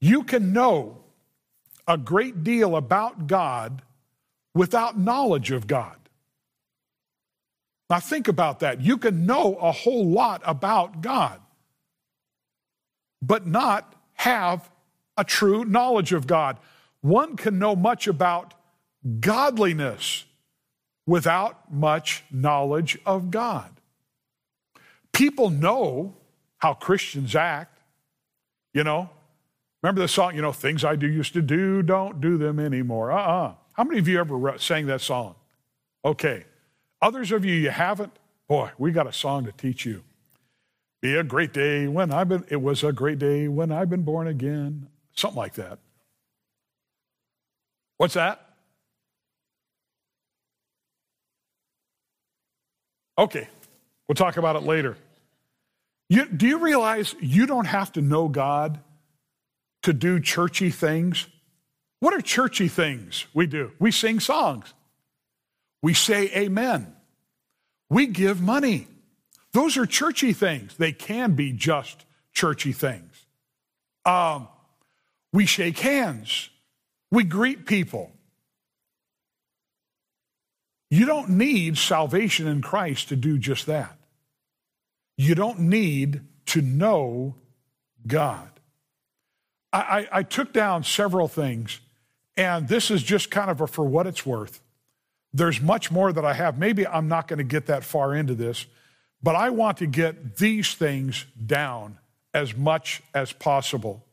You 0.01 0.23
can 0.23 0.53
know 0.53 0.99
a 1.89 1.99
great 1.99 2.45
deal 2.45 2.77
about 2.77 3.27
God 3.27 3.83
without 4.55 4.99
knowledge 4.99 5.51
of 5.51 5.67
God. 5.67 5.97
Now, 7.91 8.01
think 8.01 8.29
about 8.29 8.61
that. 8.61 8.81
You 8.81 8.97
can 8.97 9.27
know 9.27 9.57
a 9.57 9.73
whole 9.73 10.07
lot 10.07 10.43
about 10.45 11.01
God 11.01 11.41
but 13.27 13.47
not 13.47 13.95
have 14.15 14.71
a 15.17 15.25
true 15.25 15.65
knowledge 15.65 16.13
of 16.13 16.27
God. 16.27 16.59
One 17.01 17.37
can 17.37 17.59
know 17.59 17.75
much 17.75 18.07
about 18.07 18.55
godliness 19.21 20.25
without 21.07 21.73
much 21.73 22.25
knowledge 22.31 22.99
of 23.05 23.31
God. 23.31 23.71
People 25.13 25.51
know 25.51 26.17
how 26.59 26.75
Christians 26.75 27.37
act, 27.37 27.79
you 28.73 28.85
know. 28.85 29.11
Remember 29.83 30.01
the 30.01 30.09
song, 30.09 30.35
you 30.35 30.43
know, 30.43 30.53
things 30.53 30.85
I 30.85 30.97
do 30.97 31.07
used 31.07 31.35
to 31.35 31.43
do, 31.43 31.83
don't 31.83 32.21
do 32.21 32.39
them 32.39 32.59
anymore. 32.59 33.13
Uh 33.13 33.17
uh-uh. 33.17 33.49
uh 33.49 33.55
How 33.73 33.85
many 33.85 33.99
of 33.99 34.09
you 34.09 34.19
ever 34.19 34.59
sang 34.59 34.87
that 34.87 35.03
song? 35.03 35.35
Okay. 36.05 36.45
Others 37.03 37.33
of 37.33 37.45
you, 37.45 37.55
you 37.55 37.71
haven't? 37.71 38.13
Boy, 38.49 38.71
we 38.79 38.93
got 38.93 39.07
a 39.07 39.13
song 39.13 39.45
to 39.45 39.53
teach 39.53 39.85
you. 39.85 40.03
Be 41.03 41.17
a 41.17 41.23
great 41.23 41.53
day 41.53 41.87
when 41.87 42.11
I've 42.11 42.31
been, 42.31 42.45
it 42.49 42.63
was 42.63 42.83
a 42.83 42.93
great 42.93 43.19
day 43.19 43.47
when 43.47 43.71
I've 43.71 43.91
been 43.91 44.03
born 44.05 44.27
again. 44.27 44.89
Something 45.15 45.37
like 45.37 45.55
that. 45.55 45.79
What's 47.99 48.15
that? 48.15 48.44
Okay, 53.17 53.49
we'll 54.09 54.15
talk 54.15 54.37
about 54.37 54.57
it 54.57 54.63
later. 54.63 54.97
You, 56.09 56.27
do 56.27 56.47
you 56.47 56.59
realize 56.59 57.15
you 57.21 57.47
don't 57.47 57.67
have 57.67 57.93
to 57.93 58.03
know 58.03 58.29
God 58.29 58.81
to 59.83 59.93
do 59.93 60.21
churchy 60.21 60.71
things? 60.71 61.27
What 62.01 62.13
are 62.13 62.21
churchy 62.21 62.69
things 62.69 63.27
we 63.33 63.47
do? 63.47 63.73
We 63.79 63.91
sing 63.91 64.21
songs, 64.21 64.75
we 65.83 65.95
say 65.95 66.31
amen, 66.35 66.95
we 67.89 68.07
give 68.07 68.41
money. 68.41 68.89
Those 69.53 69.77
are 69.77 69.87
churchy 69.87 70.33
things. 70.33 70.77
They 70.77 70.91
can 70.91 71.35
be 71.35 71.53
just 71.53 72.05
churchy 72.33 72.73
things. 72.73 73.25
Um, 74.05 74.49
we 75.33 75.47
shake 75.47 75.79
hands, 75.79 76.51
we 77.13 77.23
greet 77.23 77.65
people. 77.65 78.11
You 80.95 81.07
don't 81.07 81.31
need 81.31 81.77
salvation 81.77 82.47
in 82.47 82.63
Christ 82.63 83.09
to 83.09 83.17
do 83.17 83.37
just 83.37 83.67
that. 83.67 83.99
You 85.17 85.35
don't 85.35 85.59
need 85.59 86.21
to 86.47 86.63
know 86.63 87.35
God. 88.07 88.49
I, 89.73 89.79
I, 90.13 90.19
I 90.19 90.23
took 90.23 90.53
down 90.53 90.85
several 90.85 91.27
things, 91.27 91.81
and 92.37 92.69
this 92.69 92.93
is 92.93 93.03
just 93.03 93.29
kind 93.29 93.51
of 93.51 93.61
a 93.61 93.67
for 93.67 93.85
what 93.85 94.07
it's 94.07 94.25
worth. 94.25 94.61
There's 95.33 95.61
much 95.61 95.91
more 95.91 96.13
that 96.13 96.25
I 96.25 96.33
have. 96.33 96.61
Maybe 96.61 96.87
I'm 96.87 97.09
not 97.09 97.27
going 97.27 97.39
to 97.39 97.43
get 97.43 97.67
that 97.67 97.83
far 97.83 98.15
into 98.15 98.37
this. 98.37 98.65
But 99.21 99.35
I 99.35 99.51
want 99.51 99.79
to 99.79 99.87
get 99.87 100.37
these 100.37 100.75
things 100.75 101.27
down 101.45 101.99
as 102.33 102.57
much 102.57 103.03
as 103.13 103.33
possible. 103.33 104.05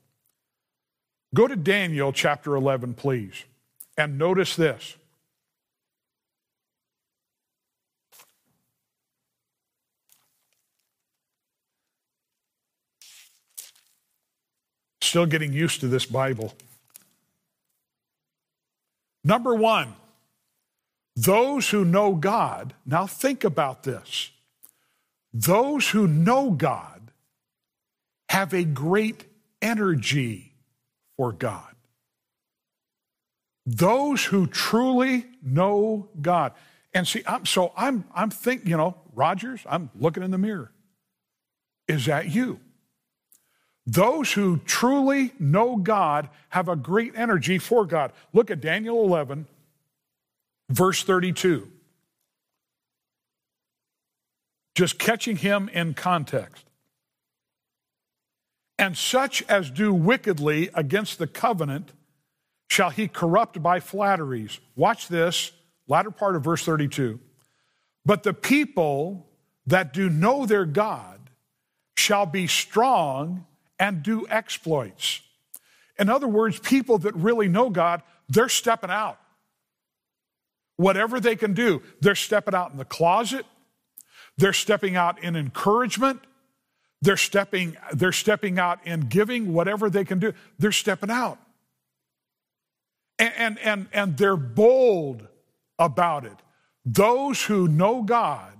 Go 1.31 1.47
to 1.47 1.55
Daniel 1.55 2.11
chapter 2.11 2.55
11, 2.55 2.95
please, 2.95 3.43
and 3.99 4.17
notice 4.17 4.55
this. 4.55 4.95
Still 15.11 15.25
getting 15.25 15.51
used 15.51 15.81
to 15.81 15.89
this 15.89 16.05
Bible. 16.05 16.53
Number 19.25 19.53
one, 19.53 19.95
those 21.17 21.69
who 21.69 21.83
know 21.83 22.15
God, 22.15 22.73
now 22.85 23.07
think 23.07 23.43
about 23.43 23.83
this. 23.83 24.31
Those 25.33 25.89
who 25.89 26.07
know 26.07 26.51
God 26.51 27.11
have 28.29 28.53
a 28.53 28.63
great 28.63 29.25
energy 29.61 30.53
for 31.17 31.33
God. 31.33 31.75
those 33.65 34.25
who 34.25 34.47
truly 34.47 35.25
know 35.41 36.09
God. 36.21 36.53
And 36.93 37.07
see, 37.07 37.23
I'm, 37.25 37.45
so 37.45 37.71
I'm, 37.77 38.05
I'm 38.13 38.29
thinking, 38.29 38.69
you 38.69 38.77
know, 38.77 38.97
Rogers, 39.13 39.61
I'm 39.69 39.89
looking 39.99 40.23
in 40.23 40.31
the 40.31 40.37
mirror. 40.37 40.71
Is 41.87 42.05
that 42.05 42.29
you? 42.29 42.59
Those 43.87 44.33
who 44.33 44.57
truly 44.57 45.33
know 45.39 45.75
God 45.75 46.29
have 46.49 46.69
a 46.69 46.75
great 46.75 47.13
energy 47.15 47.57
for 47.57 47.85
God. 47.85 48.11
Look 48.31 48.51
at 48.51 48.61
Daniel 48.61 49.03
11, 49.03 49.47
verse 50.69 51.03
32. 51.03 51.67
Just 54.75 54.99
catching 54.99 55.35
him 55.37 55.69
in 55.69 55.93
context. 55.93 56.65
And 58.77 58.97
such 58.97 59.43
as 59.43 59.69
do 59.69 59.93
wickedly 59.93 60.69
against 60.73 61.19
the 61.19 61.27
covenant 61.27 61.91
shall 62.69 62.89
he 62.89 63.07
corrupt 63.07 63.61
by 63.61 63.79
flatteries. 63.79 64.59
Watch 64.75 65.07
this, 65.07 65.51
latter 65.87 66.09
part 66.09 66.35
of 66.35 66.43
verse 66.43 66.63
32. 66.63 67.19
But 68.05 68.23
the 68.23 68.33
people 68.33 69.27
that 69.67 69.93
do 69.93 70.09
know 70.09 70.45
their 70.45 70.65
God 70.65 71.19
shall 71.95 72.25
be 72.25 72.47
strong 72.47 73.45
and 73.81 74.03
do 74.03 74.27
exploits. 74.29 75.21
In 75.97 76.07
other 76.07 76.27
words, 76.27 76.59
people 76.59 76.99
that 76.99 77.15
really 77.15 77.47
know 77.47 77.71
God, 77.71 78.03
they're 78.29 78.47
stepping 78.47 78.91
out. 78.91 79.19
Whatever 80.77 81.19
they 81.19 81.35
can 81.35 81.53
do, 81.53 81.81
they're 81.99 82.13
stepping 82.13 82.53
out 82.53 82.71
in 82.71 82.77
the 82.77 82.85
closet, 82.85 83.43
they're 84.37 84.53
stepping 84.53 84.95
out 84.95 85.23
in 85.23 85.35
encouragement, 85.35 86.21
they're 87.01 87.17
stepping, 87.17 87.75
they're 87.91 88.11
stepping 88.11 88.59
out 88.59 88.85
in 88.85 89.01
giving 89.01 89.51
whatever 89.51 89.89
they 89.89 90.05
can 90.05 90.19
do. 90.19 90.33
They're 90.59 90.71
stepping 90.71 91.09
out. 91.09 91.39
And, 93.17 93.33
and, 93.35 93.59
and, 93.59 93.87
and 93.93 94.17
they're 94.17 94.37
bold 94.37 95.27
about 95.79 96.25
it. 96.25 96.37
Those 96.85 97.43
who 97.43 97.67
know 97.67 98.03
God, 98.03 98.53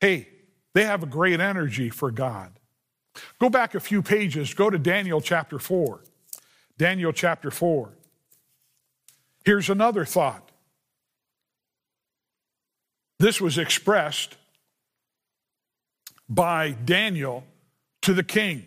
hey, 0.00 0.28
they 0.74 0.84
have 0.84 1.02
a 1.02 1.06
great 1.06 1.40
energy 1.40 1.90
for 1.90 2.12
God. 2.12 2.52
Go 3.38 3.48
back 3.48 3.74
a 3.74 3.80
few 3.80 4.02
pages, 4.02 4.54
go 4.54 4.70
to 4.70 4.78
Daniel 4.78 5.20
chapter 5.20 5.58
4. 5.58 6.00
Daniel 6.78 7.12
chapter 7.12 7.50
4. 7.50 7.90
Here's 9.44 9.70
another 9.70 10.04
thought. 10.04 10.50
This 13.18 13.40
was 13.40 13.58
expressed 13.58 14.36
by 16.28 16.72
Daniel 16.72 17.44
to 18.02 18.12
the 18.12 18.24
king, 18.24 18.66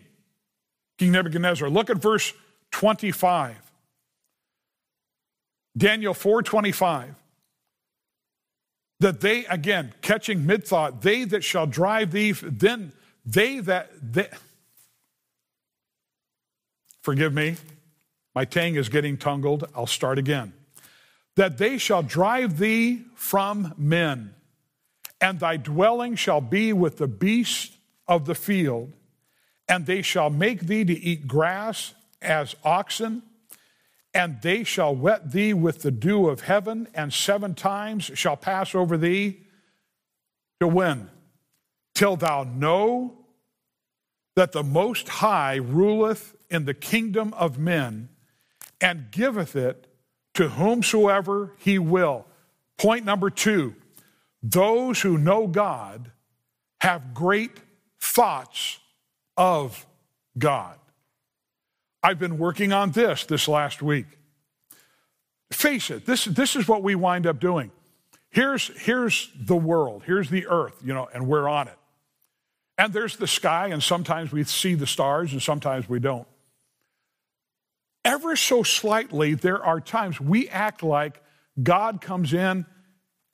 King 0.98 1.12
Nebuchadnezzar. 1.12 1.70
Look 1.70 1.90
at 1.90 1.98
verse 1.98 2.34
25. 2.72 3.56
Daniel 5.78 6.14
4:25 6.14 7.16
that 9.00 9.22
they 9.22 9.46
again 9.46 9.94
catching 10.02 10.46
mid 10.46 10.66
thought 10.66 11.04
they 11.04 11.24
that 11.24 11.44
shall 11.44 11.68
drive 11.68 12.12
thee 12.12 12.32
then 12.32 12.92
they 13.28 13.60
that 13.60 13.92
they 14.02 14.30
forgive 17.02 17.34
me 17.34 17.58
my 18.34 18.46
tang 18.46 18.76
is 18.76 18.90
getting 18.90 19.18
tangled 19.18 19.70
I'll 19.76 19.88
start 19.88 20.18
again. 20.18 20.54
That 21.36 21.58
they 21.58 21.78
shall 21.78 22.02
drive 22.02 22.58
thee 22.58 23.04
from 23.16 23.74
men 23.78 24.34
and 25.20 25.40
thy 25.40 25.58
dwelling 25.58 26.16
shall 26.16 26.42
be 26.42 26.74
with 26.74 26.98
the 26.98 27.08
beasts 27.08 27.76
of 28.08 28.26
the 28.26 28.36
field, 28.36 28.94
and 29.68 29.86
they 29.86 30.02
shall 30.02 30.30
make 30.30 30.62
thee 30.62 30.86
to 30.86 30.94
eat 30.94 31.28
grass 31.28 31.94
as 32.22 32.56
oxen, 32.64 33.24
and 34.14 34.42
they 34.42 34.64
shall 34.64 34.96
wet 34.96 35.32
thee 35.32 35.54
with 35.54 35.82
the 35.82 35.92
dew 35.92 36.28
of 36.28 36.42
heaven, 36.42 36.88
and 36.94 37.14
seven 37.14 37.54
times 37.56 38.12
shall 38.14 38.38
pass 38.38 38.74
over 38.74 38.98
thee 38.98 39.42
to 40.60 40.68
win, 40.68 41.10
Till 41.94 42.16
thou 42.16 42.44
know 42.44 43.17
that 44.38 44.52
the 44.52 44.62
Most 44.62 45.10
High 45.10 45.56
ruleth 45.56 46.36
in 46.52 46.66
the 46.66 46.76
kingdom 46.76 47.34
of 47.34 47.58
men 47.58 48.10
and 48.80 49.10
giveth 49.10 49.56
it 49.56 49.88
to 50.36 50.50
whomsoever 50.50 51.56
he 51.58 51.80
will. 51.80 52.28
Point 52.78 53.04
number 53.04 53.32
two 53.32 53.74
those 54.44 55.02
who 55.02 55.18
know 55.18 55.48
God 55.48 56.12
have 56.82 57.16
great 57.16 57.58
thoughts 58.00 58.78
of 59.36 59.88
God. 60.38 60.78
I've 62.04 62.20
been 62.20 62.38
working 62.38 62.72
on 62.72 62.92
this 62.92 63.26
this 63.26 63.48
last 63.48 63.82
week. 63.82 64.06
Face 65.52 65.90
it, 65.90 66.06
this, 66.06 66.26
this 66.26 66.56
is 66.56 66.68
what 66.68 66.84
we 66.84 66.94
wind 66.94 67.26
up 67.26 67.40
doing. 67.40 67.72
Here's, 68.30 68.68
here's 68.82 69.32
the 69.36 69.56
world, 69.56 70.04
here's 70.06 70.30
the 70.30 70.46
earth, 70.46 70.80
you 70.86 70.94
know, 70.94 71.10
and 71.12 71.28
we're 71.28 71.50
on 71.50 71.70
it. 71.70 71.78
And 72.78 72.94
there's 72.94 73.18
the 73.18 73.28
sky, 73.28 73.68
and 73.68 73.82
sometimes 73.82 74.32
we 74.32 74.44
see 74.44 74.76
the 74.76 74.88
stars, 74.88 75.32
and 75.34 75.42
sometimes 75.42 75.90
we 75.90 76.00
don't. 76.00 76.28
Ever 78.06 78.36
so 78.36 78.64
slightly, 78.64 79.34
there 79.34 79.64
are 79.64 79.82
times 79.82 80.22
we 80.22 80.48
act 80.50 80.84
like 80.84 81.22
God 81.62 82.02
comes 82.02 82.34
in 82.34 82.66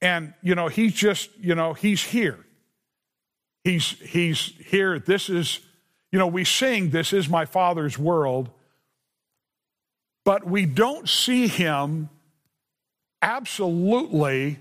and, 0.01 0.33
you 0.41 0.55
know, 0.55 0.67
he's 0.67 0.93
just, 0.93 1.29
you 1.39 1.55
know, 1.55 1.73
he's 1.73 2.03
here. 2.03 2.45
He's, 3.63 3.91
he's 4.01 4.53
here. 4.65 4.99
This 4.99 5.29
is, 5.29 5.61
you 6.11 6.19
know, 6.19 6.27
we 6.27 6.43
sing, 6.43 6.89
This 6.89 7.13
is 7.13 7.29
my 7.29 7.45
Father's 7.45 7.97
world, 7.97 8.49
but 10.25 10.45
we 10.45 10.65
don't 10.65 11.07
see 11.07 11.47
him 11.47 12.09
absolutely, 13.21 14.59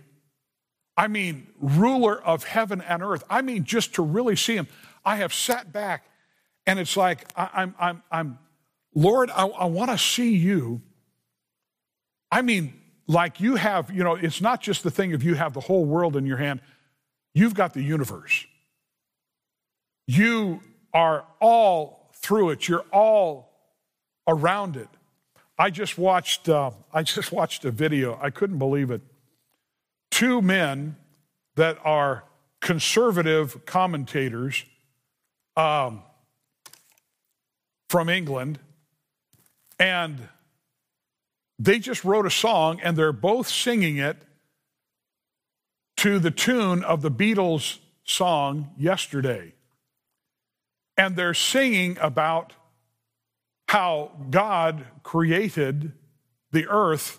I 0.97 1.09
mean, 1.09 1.47
ruler 1.59 2.23
of 2.23 2.45
heaven 2.45 2.81
and 2.81 3.03
earth. 3.03 3.25
I 3.31 3.43
mean, 3.43 3.65
just 3.65 3.95
to 3.95 4.03
really 4.03 4.37
see 4.37 4.57
him. 4.57 4.69
I 5.05 5.17
have 5.17 5.33
sat 5.33 5.73
back 5.73 6.05
and 6.67 6.79
it's 6.79 6.97
like, 6.97 7.27
I, 7.37 7.49
I'm, 7.55 7.75
I'm, 7.79 8.03
I'm, 8.11 8.39
Lord, 8.95 9.31
I, 9.31 9.47
I 9.47 9.65
want 9.67 9.91
to 9.91 9.99
see 9.99 10.37
you. 10.37 10.83
I 12.31 12.43
mean, 12.43 12.75
like 13.07 13.41
you 13.41 13.57
have, 13.57 13.91
you 13.91 14.05
know, 14.05 14.15
it's 14.15 14.41
not 14.41 14.61
just 14.61 14.83
the 14.83 14.91
thing 14.91 15.13
of 15.13 15.23
you 15.23 15.35
have 15.35 15.55
the 15.55 15.61
whole 15.61 15.85
world 15.85 16.17
in 16.17 16.27
your 16.27 16.37
hand, 16.37 16.61
you've 17.35 17.55
got 17.55 17.75
the 17.75 17.83
universe. 17.83 18.47
You 20.07 20.61
are 20.93 21.25
all 21.41 22.11
through 22.15 22.51
it, 22.51 22.69
you're 22.69 22.85
all 22.93 23.51
around 24.29 24.77
it. 24.77 24.89
I 25.59 25.71
just 25.71 25.99
watched, 25.99 26.49
uh, 26.49 26.71
I 26.93 27.03
just 27.03 27.33
watched 27.33 27.65
a 27.65 27.71
video, 27.71 28.19
I 28.21 28.31
couldn't 28.31 28.59
believe 28.59 28.91
it. 28.91 29.03
Two 30.13 30.43
men 30.43 30.97
that 31.57 31.79
are 31.83 32.25
conservative 32.61 33.65
commentators 33.65 34.65
um, 35.57 36.03
from 37.89 38.11
England, 38.11 38.59
and 39.79 40.29
they 41.59 41.79
just 41.79 42.05
wrote 42.05 42.27
a 42.27 42.31
song 42.31 42.79
and 42.83 42.95
they're 42.95 43.13
both 43.13 43.49
singing 43.49 43.97
it 43.97 44.19
to 45.97 46.19
the 46.19 46.31
tune 46.31 46.85
of 46.85 47.01
the 47.01 47.11
Beatles 47.11 47.79
song 48.05 48.71
yesterday. 48.77 49.55
And 50.99 51.17
they're 51.17 51.33
singing 51.33 51.97
about 52.01 52.53
how 53.67 54.11
God 54.29 54.85
created 55.03 55.93
the 56.51 56.67
earth 56.69 57.19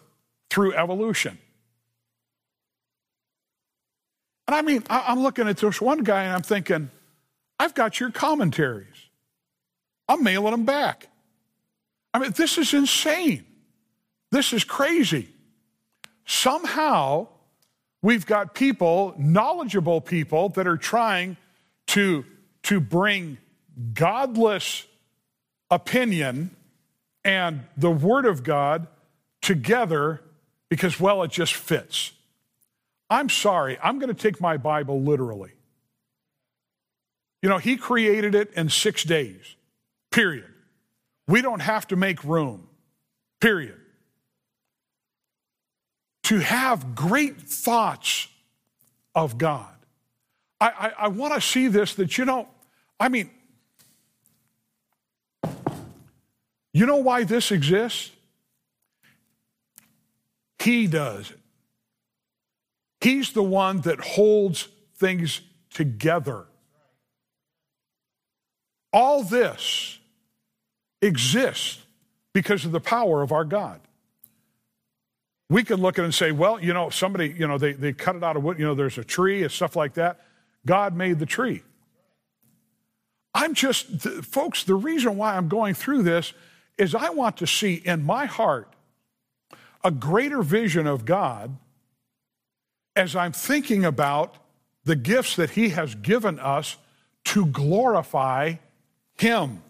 through 0.51 0.75
evolution. 0.75 1.39
And 4.47 4.55
I 4.55 4.61
mean, 4.61 4.83
I'm 4.89 5.21
looking 5.21 5.47
at 5.47 5.57
this 5.57 5.79
one 5.79 6.03
guy 6.03 6.23
and 6.23 6.33
I'm 6.33 6.41
thinking, 6.41 6.89
I've 7.59 7.73
got 7.73 7.99
your 7.99 8.11
commentaries. 8.11 8.87
I'm 10.07 10.23
mailing 10.23 10.51
them 10.51 10.65
back. 10.65 11.07
I 12.13 12.19
mean, 12.19 12.31
this 12.31 12.57
is 12.57 12.73
insane. 12.73 13.45
This 14.31 14.53
is 14.53 14.63
crazy. 14.63 15.29
Somehow, 16.25 17.27
we've 18.01 18.25
got 18.25 18.53
people, 18.53 19.13
knowledgeable 19.17 20.01
people, 20.01 20.49
that 20.49 20.67
are 20.67 20.77
trying 20.77 21.37
to, 21.87 22.25
to 22.63 22.79
bring 22.79 23.37
godless 23.93 24.85
opinion 25.71 26.55
and 27.23 27.61
the 27.77 27.91
Word 27.91 28.25
of 28.25 28.43
God 28.43 28.87
together 29.41 30.21
because, 30.69 30.99
well, 30.99 31.23
it 31.23 31.31
just 31.31 31.53
fits. 31.53 32.11
I'm 33.09 33.29
sorry, 33.29 33.77
I'm 33.83 33.99
going 33.99 34.13
to 34.13 34.19
take 34.19 34.41
my 34.41 34.57
Bible 34.57 35.01
literally. 35.01 35.51
You 37.41 37.49
know, 37.49 37.57
He 37.57 37.77
created 37.77 38.35
it 38.35 38.51
in 38.53 38.69
six 38.69 39.03
days, 39.03 39.55
period. 40.11 40.51
We 41.27 41.41
don't 41.41 41.61
have 41.61 41.87
to 41.89 41.95
make 41.95 42.23
room, 42.23 42.67
period 43.39 43.79
to 46.23 46.39
have 46.39 46.95
great 46.95 47.41
thoughts 47.41 48.27
of 49.13 49.37
God. 49.37 49.67
I, 50.59 50.67
I, 50.67 50.93
I 51.05 51.07
want 51.09 51.33
to 51.33 51.41
see 51.41 51.67
this 51.67 51.93
that, 51.95 52.17
you 52.17 52.25
know, 52.25 52.47
I 52.99 53.09
mean, 53.09 53.29
you 56.73 56.85
know 56.85 56.97
why 56.97 57.23
this 57.23 57.51
exists? 57.51 58.11
He 60.59 60.87
does 60.87 61.29
it. 61.29 61.39
He's 63.03 63.33
the 63.33 63.43
one 63.43 63.81
that 63.81 63.99
holds 63.99 64.69
things 64.95 65.41
together. 65.71 66.45
All 68.93 69.23
this 69.23 69.99
exists 71.01 71.81
because 72.31 72.63
of 72.63 72.71
the 72.71 72.79
power 72.79 73.21
of 73.21 73.33
our 73.33 73.43
God. 73.43 73.81
We 75.49 75.65
can 75.65 75.81
look 75.81 75.99
at 75.99 76.03
it 76.03 76.05
and 76.05 76.15
say, 76.15 76.31
well, 76.31 76.63
you 76.63 76.73
know, 76.73 76.89
somebody, 76.89 77.35
you 77.37 77.45
know, 77.45 77.57
they, 77.57 77.73
they 77.73 77.91
cut 77.91 78.15
it 78.15 78.23
out 78.23 78.37
of 78.37 78.43
wood, 78.43 78.57
you 78.57 78.65
know, 78.65 78.73
there's 78.73 78.97
a 78.97 79.03
tree 79.03 79.43
and 79.43 79.51
stuff 79.51 79.75
like 79.75 79.95
that. 79.95 80.21
God 80.65 80.95
made 80.95 81.19
the 81.19 81.25
tree. 81.25 81.61
I'm 83.33 83.53
just, 83.53 83.87
folks, 84.23 84.63
the 84.63 84.75
reason 84.75 85.17
why 85.17 85.35
I'm 85.35 85.49
going 85.49 85.73
through 85.73 86.03
this 86.03 86.31
is 86.77 86.95
I 86.95 87.09
want 87.09 87.35
to 87.37 87.47
see 87.47 87.81
in 87.83 88.05
my 88.05 88.27
heart 88.27 88.73
a 89.83 89.91
greater 89.91 90.41
vision 90.41 90.87
of 90.87 91.03
God 91.03 91.57
as 92.95 93.15
I'm 93.15 93.31
thinking 93.31 93.85
about 93.85 94.35
the 94.83 94.95
gifts 94.95 95.35
that 95.35 95.51
He 95.51 95.69
has 95.69 95.95
given 95.95 96.39
us 96.39 96.77
to 97.25 97.45
glorify 97.45 98.55
Him. 99.17 99.61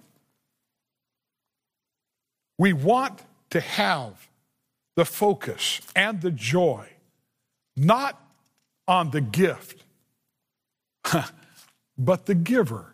We 2.57 2.73
want 2.73 3.21
to 3.51 3.59
have 3.59 4.27
the 4.95 5.05
focus 5.05 5.81
and 5.95 6.21
the 6.21 6.31
joy 6.31 6.87
not 7.75 8.19
on 8.87 9.11
the 9.11 9.21
gift, 9.21 9.83
but 11.97 12.25
the 12.25 12.35
giver 12.35 12.93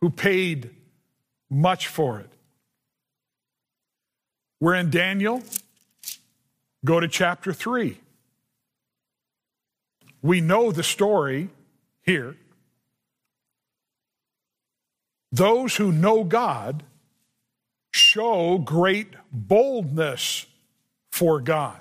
who 0.00 0.10
paid 0.10 0.70
much 1.50 1.88
for 1.88 2.20
it. 2.20 2.30
We're 4.60 4.74
in 4.74 4.90
Daniel. 4.90 5.42
Go 6.84 7.00
to 7.00 7.08
chapter 7.08 7.52
3. 7.52 7.98
We 10.26 10.40
know 10.40 10.72
the 10.72 10.82
story 10.82 11.50
here. 12.02 12.36
Those 15.30 15.76
who 15.76 15.92
know 15.92 16.24
God 16.24 16.82
show 17.92 18.58
great 18.58 19.14
boldness 19.30 20.46
for 21.12 21.40
God. 21.40 21.78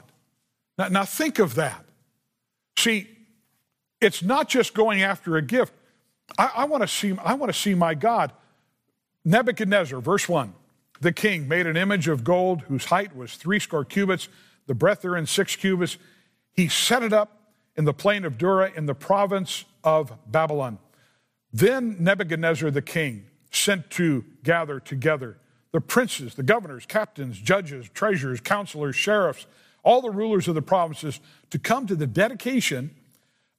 Now, 0.78 0.90
now 0.90 1.06
think 1.06 1.40
of 1.40 1.56
that. 1.56 1.86
See, 2.78 3.10
it's 4.00 4.22
not 4.22 4.48
just 4.48 4.76
going 4.76 5.02
after 5.02 5.38
a 5.38 5.42
gift. 5.42 5.74
I, 6.38 6.52
I 6.58 6.66
want 6.66 6.84
to 6.84 6.88
see, 6.88 7.18
I 7.24 7.34
want 7.34 7.52
to 7.52 7.60
see 7.60 7.74
my 7.74 7.96
God. 7.96 8.32
Nebuchadnezzar, 9.24 10.00
verse 10.02 10.30
1. 10.30 10.54
The 11.02 11.12
king 11.12 11.48
made 11.48 11.66
an 11.66 11.78
image 11.78 12.08
of 12.08 12.24
gold 12.24 12.62
whose 12.62 12.86
height 12.86 13.16
was 13.16 13.38
three 13.38 13.60
score 13.60 13.86
cubits, 13.86 14.30
the 14.68 14.76
breadth 14.76 15.02
therein 15.02 15.26
six 15.26 15.56
cubits. 15.56 15.98
He 16.54 16.68
set 16.68 17.02
it 17.02 17.12
up 17.12 17.45
in 17.78 17.86
the 17.86 17.94
plain 17.94 18.26
of 18.26 18.38
Dura 18.38 18.72
in 18.76 18.86
the 18.86 18.96
province 18.96 19.66
of 19.84 20.14
Babylon. 20.30 20.80
Then 21.52 21.98
Nebuchadnezzar 22.00 22.72
the 22.72 22.82
king 22.82 23.26
sent 23.52 23.90
to 23.92 24.26
gather 24.44 24.80
together 24.80 25.38
the 25.72 25.82
princes, 25.82 26.36
the 26.36 26.44
governors, 26.44 26.86
captains, 26.86 27.38
judges, 27.38 27.90
treasurers, 27.90 28.40
counselors, 28.40 28.96
sheriffs, 28.96 29.46
all 29.84 30.02
the 30.02 30.10
rulers 30.10 30.48
of 30.48 30.56
the 30.56 30.62
provinces 30.62 31.20
to 31.50 31.60
come 31.60 31.86
to 31.88 31.96
the 31.96 32.08
dedication 32.08 32.92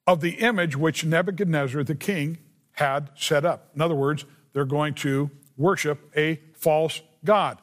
of 0.07 0.21
the 0.21 0.31
image 0.31 0.77
which 0.77 1.05
Nebuchadnezzar 1.05 1.85
the 1.85 1.95
king 1.95 2.39
had 2.73 3.11
set 3.17 3.45
up. 3.45 3.71
In 3.75 3.81
other 3.81 3.95
words, 3.95 4.25
they're 4.53 4.65
going 4.65 4.95
to 4.95 5.31
worship 5.57 6.11
a 6.17 6.41
false 6.55 7.03
God. 7.25 7.59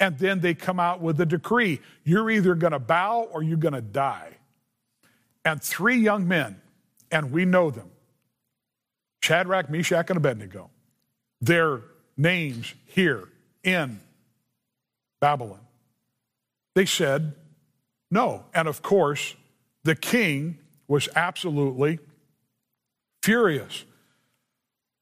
And 0.00 0.18
then 0.18 0.40
they 0.40 0.54
come 0.54 0.80
out 0.80 1.00
with 1.00 1.20
a 1.20 1.26
decree 1.26 1.80
you're 2.04 2.30
either 2.30 2.54
going 2.54 2.72
to 2.72 2.78
bow 2.78 3.28
or 3.32 3.42
you're 3.42 3.56
going 3.56 3.74
to 3.74 3.80
die 3.80 4.36
and 5.44 5.62
three 5.62 5.98
young 5.98 6.26
men, 6.26 6.60
and 7.10 7.30
we 7.30 7.44
know 7.44 7.70
them 7.70 7.90
Shadrach, 9.22 9.70
Meshach, 9.70 10.10
and 10.10 10.16
Abednego. 10.16 10.70
Their 11.40 11.80
names 12.16 12.74
here 12.86 13.28
in 13.62 14.00
Babylon. 15.20 15.60
They 16.74 16.86
said 16.86 17.34
no. 18.10 18.44
And 18.54 18.68
of 18.68 18.82
course, 18.82 19.34
the 19.82 19.94
king 19.94 20.58
was 20.86 21.08
absolutely 21.16 21.98
furious. 23.22 23.84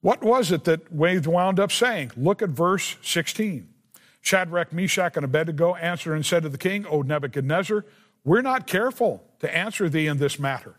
What 0.00 0.22
was 0.22 0.50
it 0.50 0.64
that 0.64 0.92
Wade 0.92 1.26
wound 1.26 1.60
up 1.60 1.72
saying? 1.72 2.12
Look 2.16 2.42
at 2.42 2.50
verse 2.50 2.96
16. 3.02 3.68
Shadrach, 4.20 4.72
Meshach, 4.72 5.16
and 5.16 5.24
Abednego 5.24 5.74
answered 5.74 6.14
and 6.14 6.24
said 6.24 6.44
to 6.44 6.48
the 6.48 6.58
king, 6.58 6.86
O 6.86 7.02
Nebuchadnezzar, 7.02 7.84
we're 8.24 8.42
not 8.42 8.66
careful 8.66 9.24
to 9.42 9.54
answer 9.54 9.88
thee 9.88 10.06
in 10.06 10.18
this 10.18 10.38
matter. 10.38 10.76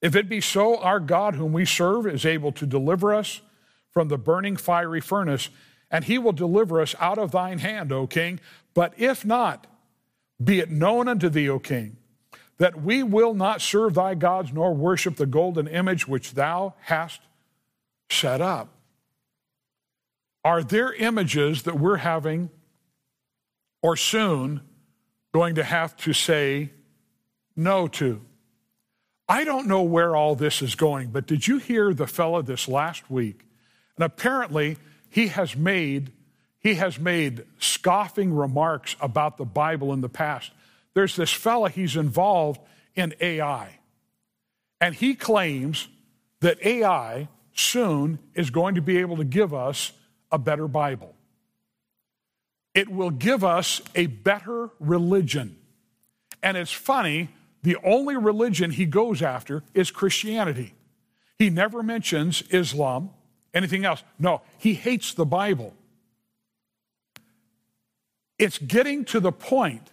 If 0.00 0.14
it 0.14 0.28
be 0.28 0.40
so, 0.40 0.76
our 0.76 1.00
God, 1.00 1.34
whom 1.34 1.52
we 1.52 1.64
serve, 1.64 2.06
is 2.06 2.26
able 2.26 2.52
to 2.52 2.66
deliver 2.66 3.14
us 3.14 3.40
from 3.90 4.08
the 4.08 4.18
burning 4.18 4.56
fiery 4.56 5.00
furnace, 5.00 5.48
and 5.90 6.04
he 6.04 6.18
will 6.18 6.32
deliver 6.32 6.80
us 6.80 6.94
out 7.00 7.16
of 7.16 7.30
thine 7.30 7.58
hand, 7.58 7.90
O 7.90 8.06
king. 8.06 8.38
But 8.74 8.92
if 8.98 9.24
not, 9.24 9.66
be 10.42 10.60
it 10.60 10.70
known 10.70 11.08
unto 11.08 11.30
thee, 11.30 11.48
O 11.48 11.58
king, 11.58 11.96
that 12.58 12.82
we 12.82 13.02
will 13.02 13.32
not 13.32 13.62
serve 13.62 13.94
thy 13.94 14.14
gods 14.14 14.52
nor 14.52 14.74
worship 14.74 15.16
the 15.16 15.26
golden 15.26 15.66
image 15.66 16.06
which 16.06 16.34
thou 16.34 16.74
hast 16.82 17.20
set 18.10 18.42
up. 18.42 18.68
Are 20.44 20.62
there 20.62 20.92
images 20.92 21.62
that 21.62 21.80
we're 21.80 21.96
having 21.96 22.50
or 23.80 23.96
soon 23.96 24.60
going 25.34 25.56
to 25.56 25.64
have 25.64 25.96
to 25.96 26.12
say 26.12 26.70
no 27.56 27.88
to. 27.88 28.20
I 29.28 29.42
don't 29.42 29.66
know 29.66 29.82
where 29.82 30.14
all 30.14 30.36
this 30.36 30.62
is 30.62 30.76
going, 30.76 31.08
but 31.08 31.26
did 31.26 31.48
you 31.48 31.58
hear 31.58 31.92
the 31.92 32.06
fellow 32.06 32.40
this 32.40 32.68
last 32.68 33.10
week? 33.10 33.44
And 33.96 34.04
apparently 34.04 34.78
he 35.10 35.28
has 35.28 35.56
made 35.56 36.12
he 36.60 36.76
has 36.76 36.98
made 36.98 37.44
scoffing 37.58 38.32
remarks 38.32 38.96
about 38.98 39.36
the 39.36 39.44
Bible 39.44 39.92
in 39.92 40.00
the 40.00 40.08
past. 40.08 40.50
There's 40.94 41.14
this 41.14 41.30
fella, 41.30 41.68
he's 41.68 41.94
involved 41.94 42.58
in 42.94 43.12
AI. 43.20 43.80
And 44.80 44.94
he 44.94 45.14
claims 45.14 45.88
that 46.40 46.64
AI 46.64 47.28
soon 47.52 48.18
is 48.34 48.48
going 48.48 48.76
to 48.76 48.80
be 48.80 48.96
able 48.96 49.18
to 49.18 49.24
give 49.24 49.52
us 49.52 49.92
a 50.32 50.38
better 50.38 50.66
Bible. 50.66 51.13
It 52.74 52.88
will 52.90 53.10
give 53.10 53.44
us 53.44 53.80
a 53.94 54.06
better 54.06 54.70
religion. 54.80 55.56
And 56.42 56.56
it's 56.56 56.72
funny, 56.72 57.30
the 57.62 57.76
only 57.82 58.16
religion 58.16 58.70
he 58.70 58.84
goes 58.84 59.22
after 59.22 59.62
is 59.72 59.90
Christianity. 59.90 60.74
He 61.38 61.50
never 61.50 61.82
mentions 61.82 62.42
Islam, 62.50 63.10
anything 63.52 63.84
else. 63.84 64.02
No, 64.18 64.42
he 64.58 64.74
hates 64.74 65.14
the 65.14 65.24
Bible. 65.24 65.74
It's 68.38 68.58
getting 68.58 69.04
to 69.06 69.20
the 69.20 69.32
point 69.32 69.90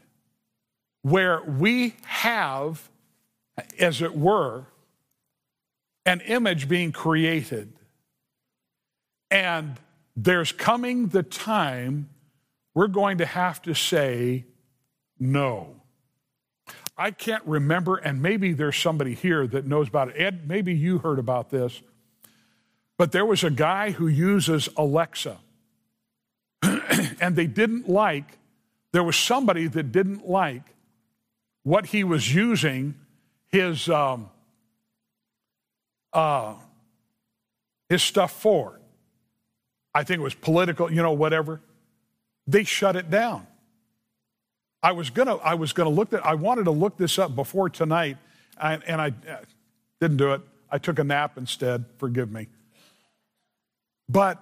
where 1.03 1.41
we 1.43 1.95
have, 2.05 2.89
as 3.79 4.01
it 4.01 4.15
were, 4.15 4.65
an 6.05 6.21
image 6.21 6.67
being 6.67 6.91
created. 6.91 7.73
And 9.29 9.79
there's 10.15 10.51
coming 10.51 11.07
the 11.07 11.23
time 11.23 12.09
we're 12.73 12.87
going 12.87 13.17
to 13.17 13.25
have 13.25 13.61
to 13.63 13.73
say 13.73 14.45
no. 15.19 15.75
I 16.97 17.11
can't 17.11 17.43
remember, 17.45 17.97
and 17.97 18.21
maybe 18.21 18.53
there's 18.53 18.77
somebody 18.77 19.13
here 19.13 19.47
that 19.47 19.65
knows 19.65 19.87
about 19.87 20.09
it. 20.09 20.15
Ed, 20.17 20.47
maybe 20.47 20.73
you 20.73 20.99
heard 20.99 21.19
about 21.19 21.49
this, 21.49 21.81
but 22.97 23.11
there 23.11 23.25
was 23.25 23.43
a 23.43 23.49
guy 23.49 23.91
who 23.91 24.07
uses 24.07 24.69
Alexa, 24.77 25.39
and 26.61 27.35
they 27.35 27.47
didn't 27.47 27.89
like, 27.89 28.37
there 28.91 29.03
was 29.03 29.15
somebody 29.15 29.67
that 29.67 29.91
didn't 29.91 30.27
like 30.27 30.63
what 31.63 31.87
he 31.87 32.03
was 32.03 32.33
using 32.33 32.95
his, 33.47 33.89
um, 33.89 34.29
uh, 36.13 36.55
his 37.89 38.03
stuff 38.03 38.31
for. 38.31 38.79
I 39.93 40.03
think 40.03 40.19
it 40.19 40.23
was 40.23 40.35
political, 40.35 40.91
you 40.91 41.01
know, 41.01 41.11
whatever 41.11 41.61
they 42.47 42.63
shut 42.63 42.95
it 42.95 43.09
down. 43.09 43.47
I 44.83 44.93
was 44.93 45.09
gonna, 45.09 45.35
I 45.37 45.53
was 45.53 45.73
gonna 45.73 45.89
look 45.89 46.09
that. 46.11 46.25
I 46.25 46.35
wanted 46.35 46.65
to 46.65 46.71
look 46.71 46.97
this 46.97 47.19
up 47.19 47.35
before 47.35 47.69
tonight, 47.69 48.17
and, 48.59 48.83
and 48.85 48.99
I 48.99 49.07
uh, 49.07 49.37
didn't 49.99 50.17
do 50.17 50.33
it. 50.33 50.41
I 50.71 50.77
took 50.77 50.99
a 50.99 51.03
nap 51.03 51.37
instead. 51.37 51.85
Forgive 51.97 52.31
me. 52.31 52.47
But 54.09 54.41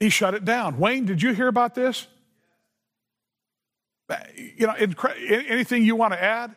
he 0.00 0.08
shut 0.08 0.34
it 0.34 0.44
down. 0.44 0.78
Wayne, 0.78 1.04
did 1.06 1.22
you 1.22 1.32
hear 1.32 1.48
about 1.48 1.74
this? 1.74 2.06
You 4.56 4.66
know, 4.66 4.74
anything 5.28 5.84
you 5.84 5.96
want 5.96 6.12
to 6.12 6.22
add? 6.22 6.54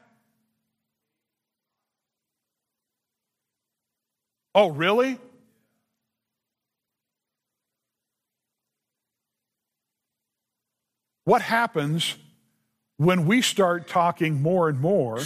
Oh, 4.53 4.69
really? 4.69 5.17
What 11.29 11.43
happens 11.43 12.15
when 12.97 13.27
we 13.27 13.43
start 13.43 13.87
talking 13.87 14.41
more 14.41 14.67
and 14.67 14.79
more 14.79 15.19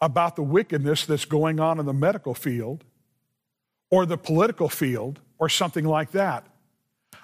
about 0.00 0.36
the 0.36 0.42
wickedness 0.44 1.04
that's 1.04 1.24
going 1.24 1.58
on 1.58 1.80
in 1.80 1.86
the 1.86 1.92
medical 1.92 2.32
field 2.32 2.84
or 3.90 4.06
the 4.06 4.16
political 4.16 4.68
field 4.68 5.18
or 5.40 5.48
something 5.48 5.84
like 5.84 6.12
that. 6.12 6.46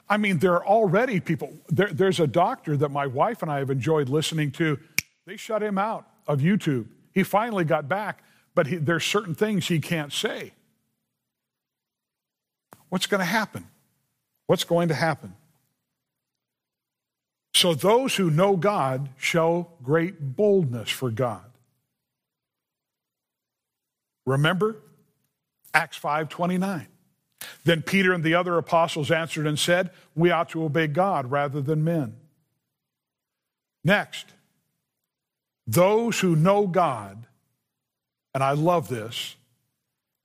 I 0.09 0.16
mean, 0.16 0.40
there 0.40 0.55
are 0.55 0.66
already 0.66 1.20
people. 1.20 1.53
There, 1.68 1.87
there's 1.92 2.18
a 2.18 2.27
doctor 2.27 2.77
that 2.77 2.88
my 2.88 3.07
wife 3.07 3.42
and 3.42 3.53
I 3.53 3.59
have 3.59 3.70
enjoyed 3.70 4.09
listening 4.09 4.51
to. 4.59 4.81
They 5.25 5.37
shut 5.37 5.62
him 5.62 5.79
out 5.79 6.09
of 6.27 6.40
YouTube. 6.40 6.88
He 7.14 7.22
finally 7.22 7.62
got 7.62 7.88
back, 7.88 8.25
but 8.57 8.66
he, 8.66 8.79
there's 8.79 9.05
certain 9.05 9.37
things 9.37 9.68
he 9.68 9.79
can't 9.79 10.12
say. 10.12 10.55
What's 12.88 13.07
going 13.07 13.20
to 13.20 13.25
happen? 13.25 13.68
What's 14.49 14.64
going 14.64 14.88
to 14.88 14.94
happen? 14.94 15.37
So 17.56 17.72
those 17.72 18.16
who 18.16 18.28
know 18.28 18.54
God 18.54 19.08
show 19.16 19.72
great 19.82 20.36
boldness 20.36 20.90
for 20.90 21.10
God. 21.10 21.50
Remember 24.26 24.76
Acts 25.72 25.96
5:29. 25.96 26.86
Then 27.64 27.80
Peter 27.80 28.12
and 28.12 28.22
the 28.22 28.34
other 28.34 28.58
apostles 28.58 29.10
answered 29.10 29.46
and 29.46 29.58
said, 29.58 29.90
"We 30.14 30.30
ought 30.30 30.50
to 30.50 30.64
obey 30.64 30.86
God 30.86 31.30
rather 31.30 31.62
than 31.62 31.82
men." 31.82 32.20
Next, 33.82 34.34
those 35.66 36.20
who 36.20 36.36
know 36.36 36.66
God, 36.66 37.26
and 38.34 38.44
I 38.44 38.52
love 38.52 38.88
this, 38.88 39.36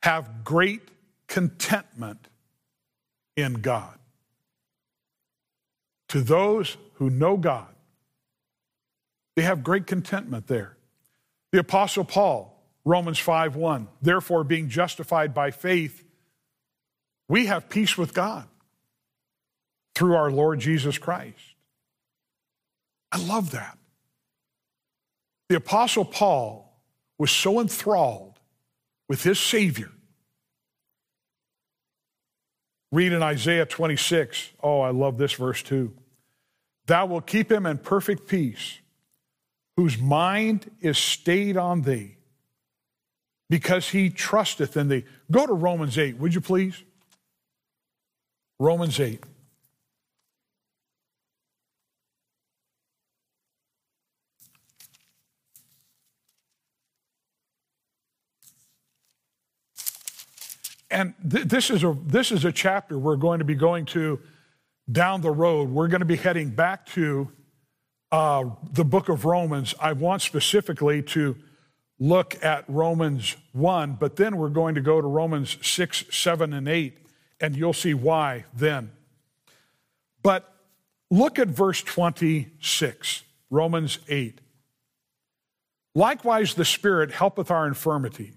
have 0.03 0.43
great 0.43 0.89
contentment 1.27 2.27
in 3.37 3.61
God. 3.61 3.97
To 6.09 6.19
those 6.19 6.75
who 7.01 7.09
know 7.09 7.35
God, 7.35 7.73
they 9.35 9.41
have 9.41 9.63
great 9.63 9.87
contentment 9.87 10.45
there. 10.45 10.77
The 11.51 11.57
Apostle 11.57 12.03
Paul, 12.03 12.63
Romans 12.85 13.17
5 13.17 13.55
1, 13.55 13.87
therefore, 14.03 14.43
being 14.43 14.69
justified 14.69 15.33
by 15.33 15.49
faith, 15.49 16.03
we 17.27 17.47
have 17.47 17.69
peace 17.69 17.97
with 17.97 18.13
God 18.13 18.47
through 19.95 20.15
our 20.15 20.29
Lord 20.29 20.59
Jesus 20.59 20.99
Christ. 20.99 21.39
I 23.11 23.17
love 23.17 23.49
that. 23.49 23.79
The 25.49 25.55
Apostle 25.55 26.05
Paul 26.05 26.71
was 27.17 27.31
so 27.31 27.59
enthralled 27.59 28.39
with 29.09 29.23
his 29.23 29.39
Savior. 29.39 29.89
Read 32.91 33.11
in 33.11 33.23
Isaiah 33.23 33.65
26. 33.65 34.51
Oh, 34.61 34.81
I 34.81 34.91
love 34.91 35.17
this 35.17 35.33
verse 35.33 35.63
too. 35.63 35.95
Thou 36.91 37.05
wilt 37.05 37.25
keep 37.25 37.49
him 37.49 37.65
in 37.65 37.77
perfect 37.77 38.27
peace, 38.27 38.79
whose 39.77 39.97
mind 39.97 40.69
is 40.81 40.97
stayed 40.97 41.55
on 41.55 41.83
thee, 41.83 42.17
because 43.49 43.87
he 43.87 44.09
trusteth 44.09 44.75
in 44.75 44.89
thee. 44.89 45.05
Go 45.31 45.47
to 45.47 45.53
Romans 45.53 45.97
8, 45.97 46.17
would 46.17 46.33
you 46.33 46.41
please? 46.41 46.83
Romans 48.59 48.99
8. 48.99 49.23
And 60.89 61.13
th- 61.31 61.45
this, 61.45 61.69
is 61.69 61.85
a, 61.85 61.97
this 62.05 62.33
is 62.33 62.43
a 62.43 62.51
chapter 62.51 62.99
we're 62.99 63.15
going 63.15 63.39
to 63.39 63.45
be 63.45 63.55
going 63.55 63.85
to 63.85 64.19
down 64.91 65.21
the 65.21 65.31
road. 65.31 65.69
We're 65.69 65.87
going 65.87 65.99
to 65.99 66.05
be 66.05 66.17
heading 66.17 66.49
back 66.49 66.85
to 66.87 67.31
uh, 68.11 68.45
the 68.73 68.83
book 68.83 69.09
of 69.09 69.25
Romans. 69.25 69.73
I 69.79 69.93
want 69.93 70.21
specifically 70.21 71.01
to 71.03 71.35
look 71.99 72.43
at 72.43 72.65
Romans 72.67 73.35
1, 73.53 73.97
but 73.99 74.15
then 74.15 74.37
we're 74.37 74.49
going 74.49 74.75
to 74.75 74.81
go 74.81 74.99
to 74.99 75.07
Romans 75.07 75.57
6, 75.61 76.05
7, 76.09 76.53
and 76.53 76.67
8 76.67 76.97
and 77.41 77.57
you'll 77.57 77.73
see 77.73 77.93
why 77.93 78.45
then. 78.53 78.91
But 80.23 80.53
look 81.09 81.39
at 81.39 81.47
verse 81.47 81.81
26, 81.81 83.23
Romans 83.49 83.99
8. 84.07 84.39
Likewise, 85.93 86.53
the 86.53 86.63
Spirit 86.63 87.11
helpeth 87.11 87.51
our 87.51 87.67
infirmities, 87.67 88.35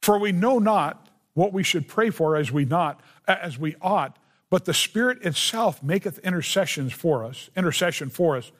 for 0.00 0.18
we 0.18 0.32
know 0.32 0.58
not 0.58 1.08
what 1.34 1.52
we 1.52 1.62
should 1.62 1.88
pray 1.88 2.08
for 2.08 2.36
as 2.36 2.50
we 2.50 2.64
not 2.64 3.00
as 3.26 3.58
we 3.58 3.76
ought, 3.82 4.16
but 4.50 4.64
the 4.64 4.74
Spirit 4.74 5.22
itself 5.22 5.82
maketh 5.82 6.18
intercessions 6.20 6.92
for 6.92 7.24
us, 7.24 7.50
intercession 7.56 8.08
for 8.10 8.36
us, 8.36 8.50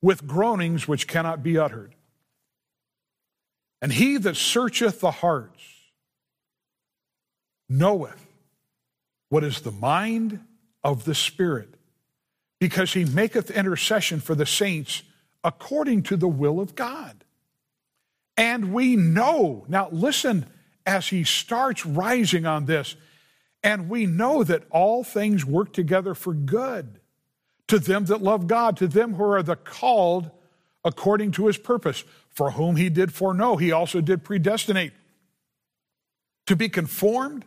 with 0.00 0.26
groanings 0.26 0.86
which 0.86 1.06
cannot 1.06 1.42
be 1.42 1.58
uttered. 1.58 1.94
And 3.82 3.92
he 3.92 4.16
that 4.18 4.36
searcheth 4.36 5.00
the 5.00 5.10
hearts 5.10 5.62
knoweth 7.68 8.26
what 9.28 9.44
is 9.44 9.60
the 9.60 9.72
mind 9.72 10.40
of 10.82 11.04
the 11.04 11.14
Spirit, 11.14 11.74
because 12.58 12.92
he 12.92 13.04
maketh 13.04 13.50
intercession 13.50 14.20
for 14.20 14.34
the 14.34 14.46
saints 14.46 15.02
according 15.44 16.02
to 16.04 16.16
the 16.16 16.28
will 16.28 16.60
of 16.60 16.74
God. 16.74 17.24
And 18.36 18.72
we 18.72 18.96
know, 18.96 19.64
now 19.68 19.88
listen 19.90 20.46
as 20.84 21.08
he 21.08 21.24
starts 21.24 21.84
rising 21.84 22.46
on 22.46 22.66
this, 22.66 22.96
and 23.62 23.88
we 23.88 24.06
know 24.06 24.44
that 24.44 24.64
all 24.70 25.02
things 25.02 25.44
work 25.44 25.72
together 25.72 26.14
for 26.14 26.32
good 26.32 27.00
to 27.68 27.78
them 27.78 28.04
that 28.06 28.22
love 28.22 28.46
God, 28.46 28.76
to 28.76 28.86
them 28.86 29.14
who 29.14 29.24
are 29.24 29.42
the 29.42 29.56
called 29.56 30.30
according 30.84 31.32
to 31.32 31.48
his 31.48 31.58
purpose, 31.58 32.04
for 32.30 32.52
whom 32.52 32.76
he 32.76 32.88
did 32.88 33.12
foreknow, 33.12 33.56
he 33.56 33.72
also 33.72 34.00
did 34.00 34.22
predestinate 34.22 34.92
to 36.46 36.54
be 36.54 36.68
conformed 36.68 37.44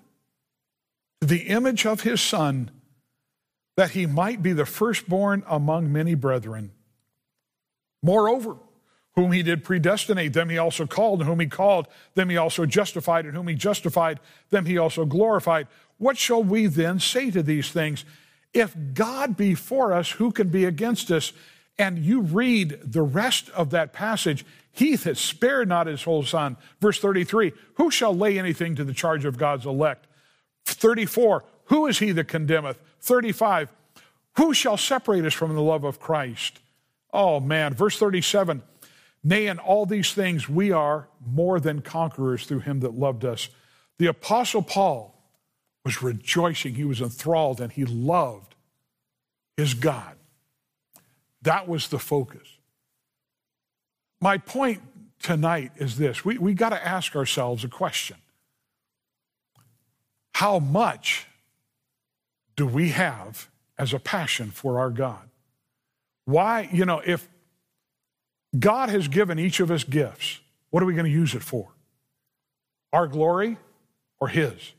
to 1.22 1.28
the 1.28 1.43
image 1.43 1.86
of 1.86 2.02
his 2.02 2.19
son, 2.19 2.69
that 3.78 3.91
he 3.91 4.06
might 4.06 4.43
be 4.43 4.52
the 4.52 4.65
firstborn 4.65 5.41
among 5.48 5.91
many 5.91 6.15
brethren. 6.15 6.72
Moreover, 8.04 8.58
whom 9.15 9.32
he 9.32 9.41
did 9.41 9.63
predestinate, 9.63 10.34
them 10.34 10.50
he 10.50 10.58
also 10.58 10.86
called, 10.86 11.22
and 11.22 11.30
whom 11.30 11.39
he 11.39 11.48
called, 11.48 11.88
them 12.15 12.30
he 12.30 12.38
also 12.38 12.65
justified, 12.65 13.26
and 13.26 13.36
whom 13.36 13.48
he 13.48 13.56
justified, 13.56 14.19
them 14.50 14.65
he 14.65 14.78
also 14.78 15.06
glorified. 15.06 15.67
What 15.99 16.17
shall 16.17 16.41
we 16.41 16.65
then 16.65 16.99
say 16.99 17.29
to 17.29 17.43
these 17.43 17.69
things? 17.69 18.03
If 18.53 18.75
God 18.93 19.38
be 19.38 19.53
for 19.53 19.93
us, 19.93 20.12
who 20.12 20.31
can 20.31 20.49
be 20.49 20.65
against 20.65 21.12
us? 21.12 21.31
And 21.77 21.99
you 21.99 22.21
read 22.21 22.79
the 22.83 23.03
rest 23.03 23.49
of 23.51 23.69
that 23.69 23.93
passage. 23.93 24.45
He 24.71 24.95
that 24.95 25.17
spared 25.17 25.69
not 25.69 25.88
his 25.88 26.03
whole 26.03 26.23
son. 26.23 26.57
Verse 26.81 26.99
33 26.99 27.53
Who 27.75 27.91
shall 27.91 28.15
lay 28.15 28.39
anything 28.39 28.75
to 28.75 28.83
the 28.83 28.93
charge 28.93 29.25
of 29.25 29.38
God's 29.38 29.65
elect? 29.65 30.07
34, 30.65 31.43
who 31.65 31.88
is 31.88 31.99
he 31.99 32.12
that 32.13 32.27
condemneth? 32.27 32.79
35, 33.01 33.71
who 34.38 34.53
shall 34.53 34.77
separate 34.77 35.25
us 35.25 35.33
from 35.33 35.53
the 35.53 35.62
love 35.62 35.83
of 35.83 35.99
Christ? 35.99 36.59
Oh 37.12 37.39
man, 37.39 37.73
verse 37.73 37.97
37, 37.97 38.62
nay, 39.23 39.47
in 39.47 39.59
all 39.59 39.85
these 39.85 40.13
things 40.13 40.47
we 40.47 40.71
are 40.71 41.07
more 41.25 41.59
than 41.59 41.81
conquerors 41.81 42.45
through 42.45 42.59
him 42.59 42.81
that 42.81 42.93
loved 42.93 43.25
us. 43.25 43.49
The 43.97 44.07
Apostle 44.07 44.62
Paul 44.62 45.18
was 45.89 46.04
rejoicing, 46.04 46.75
he 46.75 46.86
was 46.86 47.02
enthralled, 47.02 47.60
and 47.60 47.71
he 47.71 47.84
loved 47.84 48.54
his 49.58 49.73
God. 49.73 50.15
That 51.41 51.67
was 51.67 51.88
the 51.88 51.97
focus. 51.97 52.47
My 54.21 54.38
point 54.38 54.84
tonight 55.19 55.71
is 55.78 55.97
this 55.97 56.23
we, 56.23 56.38
we 56.38 56.54
got 56.54 56.69
to 56.69 56.88
ask 56.88 57.15
ourselves 57.15 57.63
a 57.63 57.67
question 57.67 58.17
how 60.36 60.60
much 60.60 61.25
do 62.56 62.67
we 62.67 62.89
have 62.89 63.49
as 63.78 63.91
a 63.91 63.99
passion 63.99 64.51
for 64.51 64.78
our 64.78 64.91
God? 64.91 65.28
Why, 66.26 66.70
you 66.72 66.86
know, 66.86 67.01
if 67.03 67.28
God 68.57 68.89
has 68.89 69.07
given 69.07 69.39
each 69.39 69.59
of 69.59 69.72
us 69.72 69.84
gifts, 69.84 70.39
what 70.70 70.84
are 70.84 70.86
we 70.86 70.93
going 70.93 71.05
to 71.05 71.11
use 71.11 71.34
it 71.34 71.41
for? 71.41 71.70
Our 72.93 73.07
glory 73.07 73.57
or 74.20 74.28
His? 74.28 74.74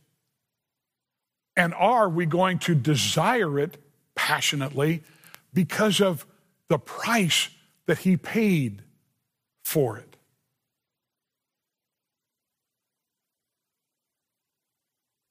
And 1.60 1.74
are 1.74 2.08
we 2.08 2.24
going 2.24 2.58
to 2.60 2.74
desire 2.74 3.58
it 3.58 3.76
passionately 4.14 5.02
because 5.52 6.00
of 6.00 6.24
the 6.68 6.78
price 6.78 7.50
that 7.84 7.98
He 7.98 8.16
paid 8.16 8.80
for 9.62 9.98
it? 9.98 10.16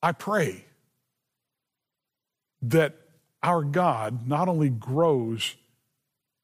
I 0.04 0.12
pray 0.12 0.66
that 2.62 2.96
our 3.42 3.64
God 3.64 4.28
not 4.28 4.48
only 4.48 4.70
grows 4.70 5.56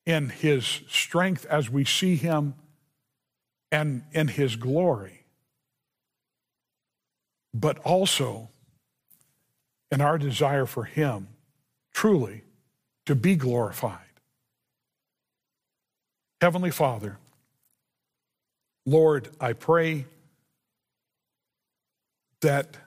in 0.04 0.30
his 0.30 0.82
strength 0.90 1.46
as 1.46 1.70
we 1.70 1.86
see 1.86 2.16
him 2.16 2.56
and 3.72 4.02
in 4.14 4.30
his 4.30 4.56
glory, 4.56 5.26
but 7.54 7.78
also 7.80 8.50
in 9.92 10.02
our 10.02 10.18
desire 10.18 10.66
for 10.66 10.84
him 10.84 11.28
truly 11.94 12.44
to 13.06 13.16
be 13.16 13.36
glorified. 13.36 14.00
Heavenly 16.42 16.72
Father, 16.72 17.18
Lord, 18.86 19.30
I 19.40 19.54
pray 19.54 20.06
that 22.42 22.78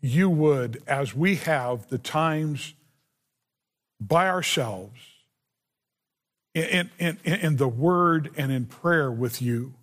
you 0.00 0.28
would, 0.30 0.82
as 0.86 1.14
we 1.14 1.36
have 1.36 1.88
the 1.88 1.98
times 1.98 2.74
by 4.00 4.28
ourselves, 4.28 4.98
in, 6.54 6.90
in, 6.98 7.18
in 7.24 7.56
the 7.56 7.68
word 7.68 8.30
and 8.36 8.50
in 8.50 8.64
prayer 8.64 9.12
with 9.12 9.42
you, 9.42 9.74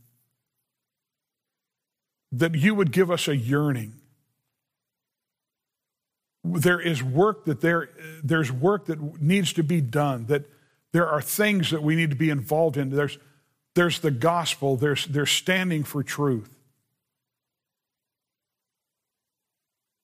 that 2.31 2.55
you 2.55 2.73
would 2.73 2.91
give 2.91 3.11
us 3.11 3.27
a 3.27 3.37
yearning. 3.37 3.93
There 6.43 6.79
is 6.79 7.01
work 7.01 7.45
that 7.45 7.61
there, 7.61 7.89
there's 8.23 8.51
work 8.51 8.85
that 8.87 9.21
needs 9.21 9.53
to 9.53 9.63
be 9.63 9.79
done, 9.79 10.25
that 10.25 10.45
there 10.91 11.07
are 11.07 11.21
things 11.21 11.71
that 11.71 11.81
we 11.81 11.95
need 11.95 12.09
to 12.09 12.15
be 12.15 12.29
involved 12.29 12.77
in. 12.77 12.89
There's, 12.89 13.17
there's 13.75 13.99
the 13.99 14.11
gospel, 14.11 14.75
there's, 14.75 15.05
there's 15.05 15.31
standing 15.31 15.83
for 15.83 16.03
truth. 16.03 16.49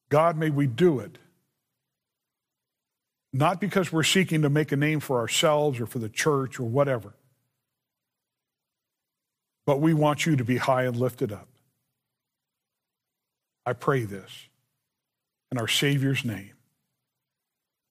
God, 0.10 0.38
may 0.38 0.50
we 0.50 0.66
do 0.66 1.00
it. 1.00 1.18
Not 3.32 3.62
because 3.62 3.94
we're 3.94 4.04
seeking 4.04 4.42
to 4.42 4.50
make 4.50 4.72
a 4.72 4.76
name 4.76 5.00
for 5.00 5.20
ourselves 5.20 5.80
or 5.80 5.86
for 5.86 6.00
the 6.00 6.10
church 6.10 6.60
or 6.60 6.64
whatever, 6.64 7.14
but 9.68 9.80
we 9.80 9.94
want 9.94 10.26
you 10.26 10.36
to 10.36 10.44
be 10.44 10.58
high 10.58 10.86
and 10.86 10.98
lifted 10.98 11.32
up. 11.32 11.48
I 13.68 13.74
pray 13.74 14.04
this 14.04 14.49
in 15.52 15.58
our 15.58 15.68
Savior's 15.68 16.24
name. 16.24 16.52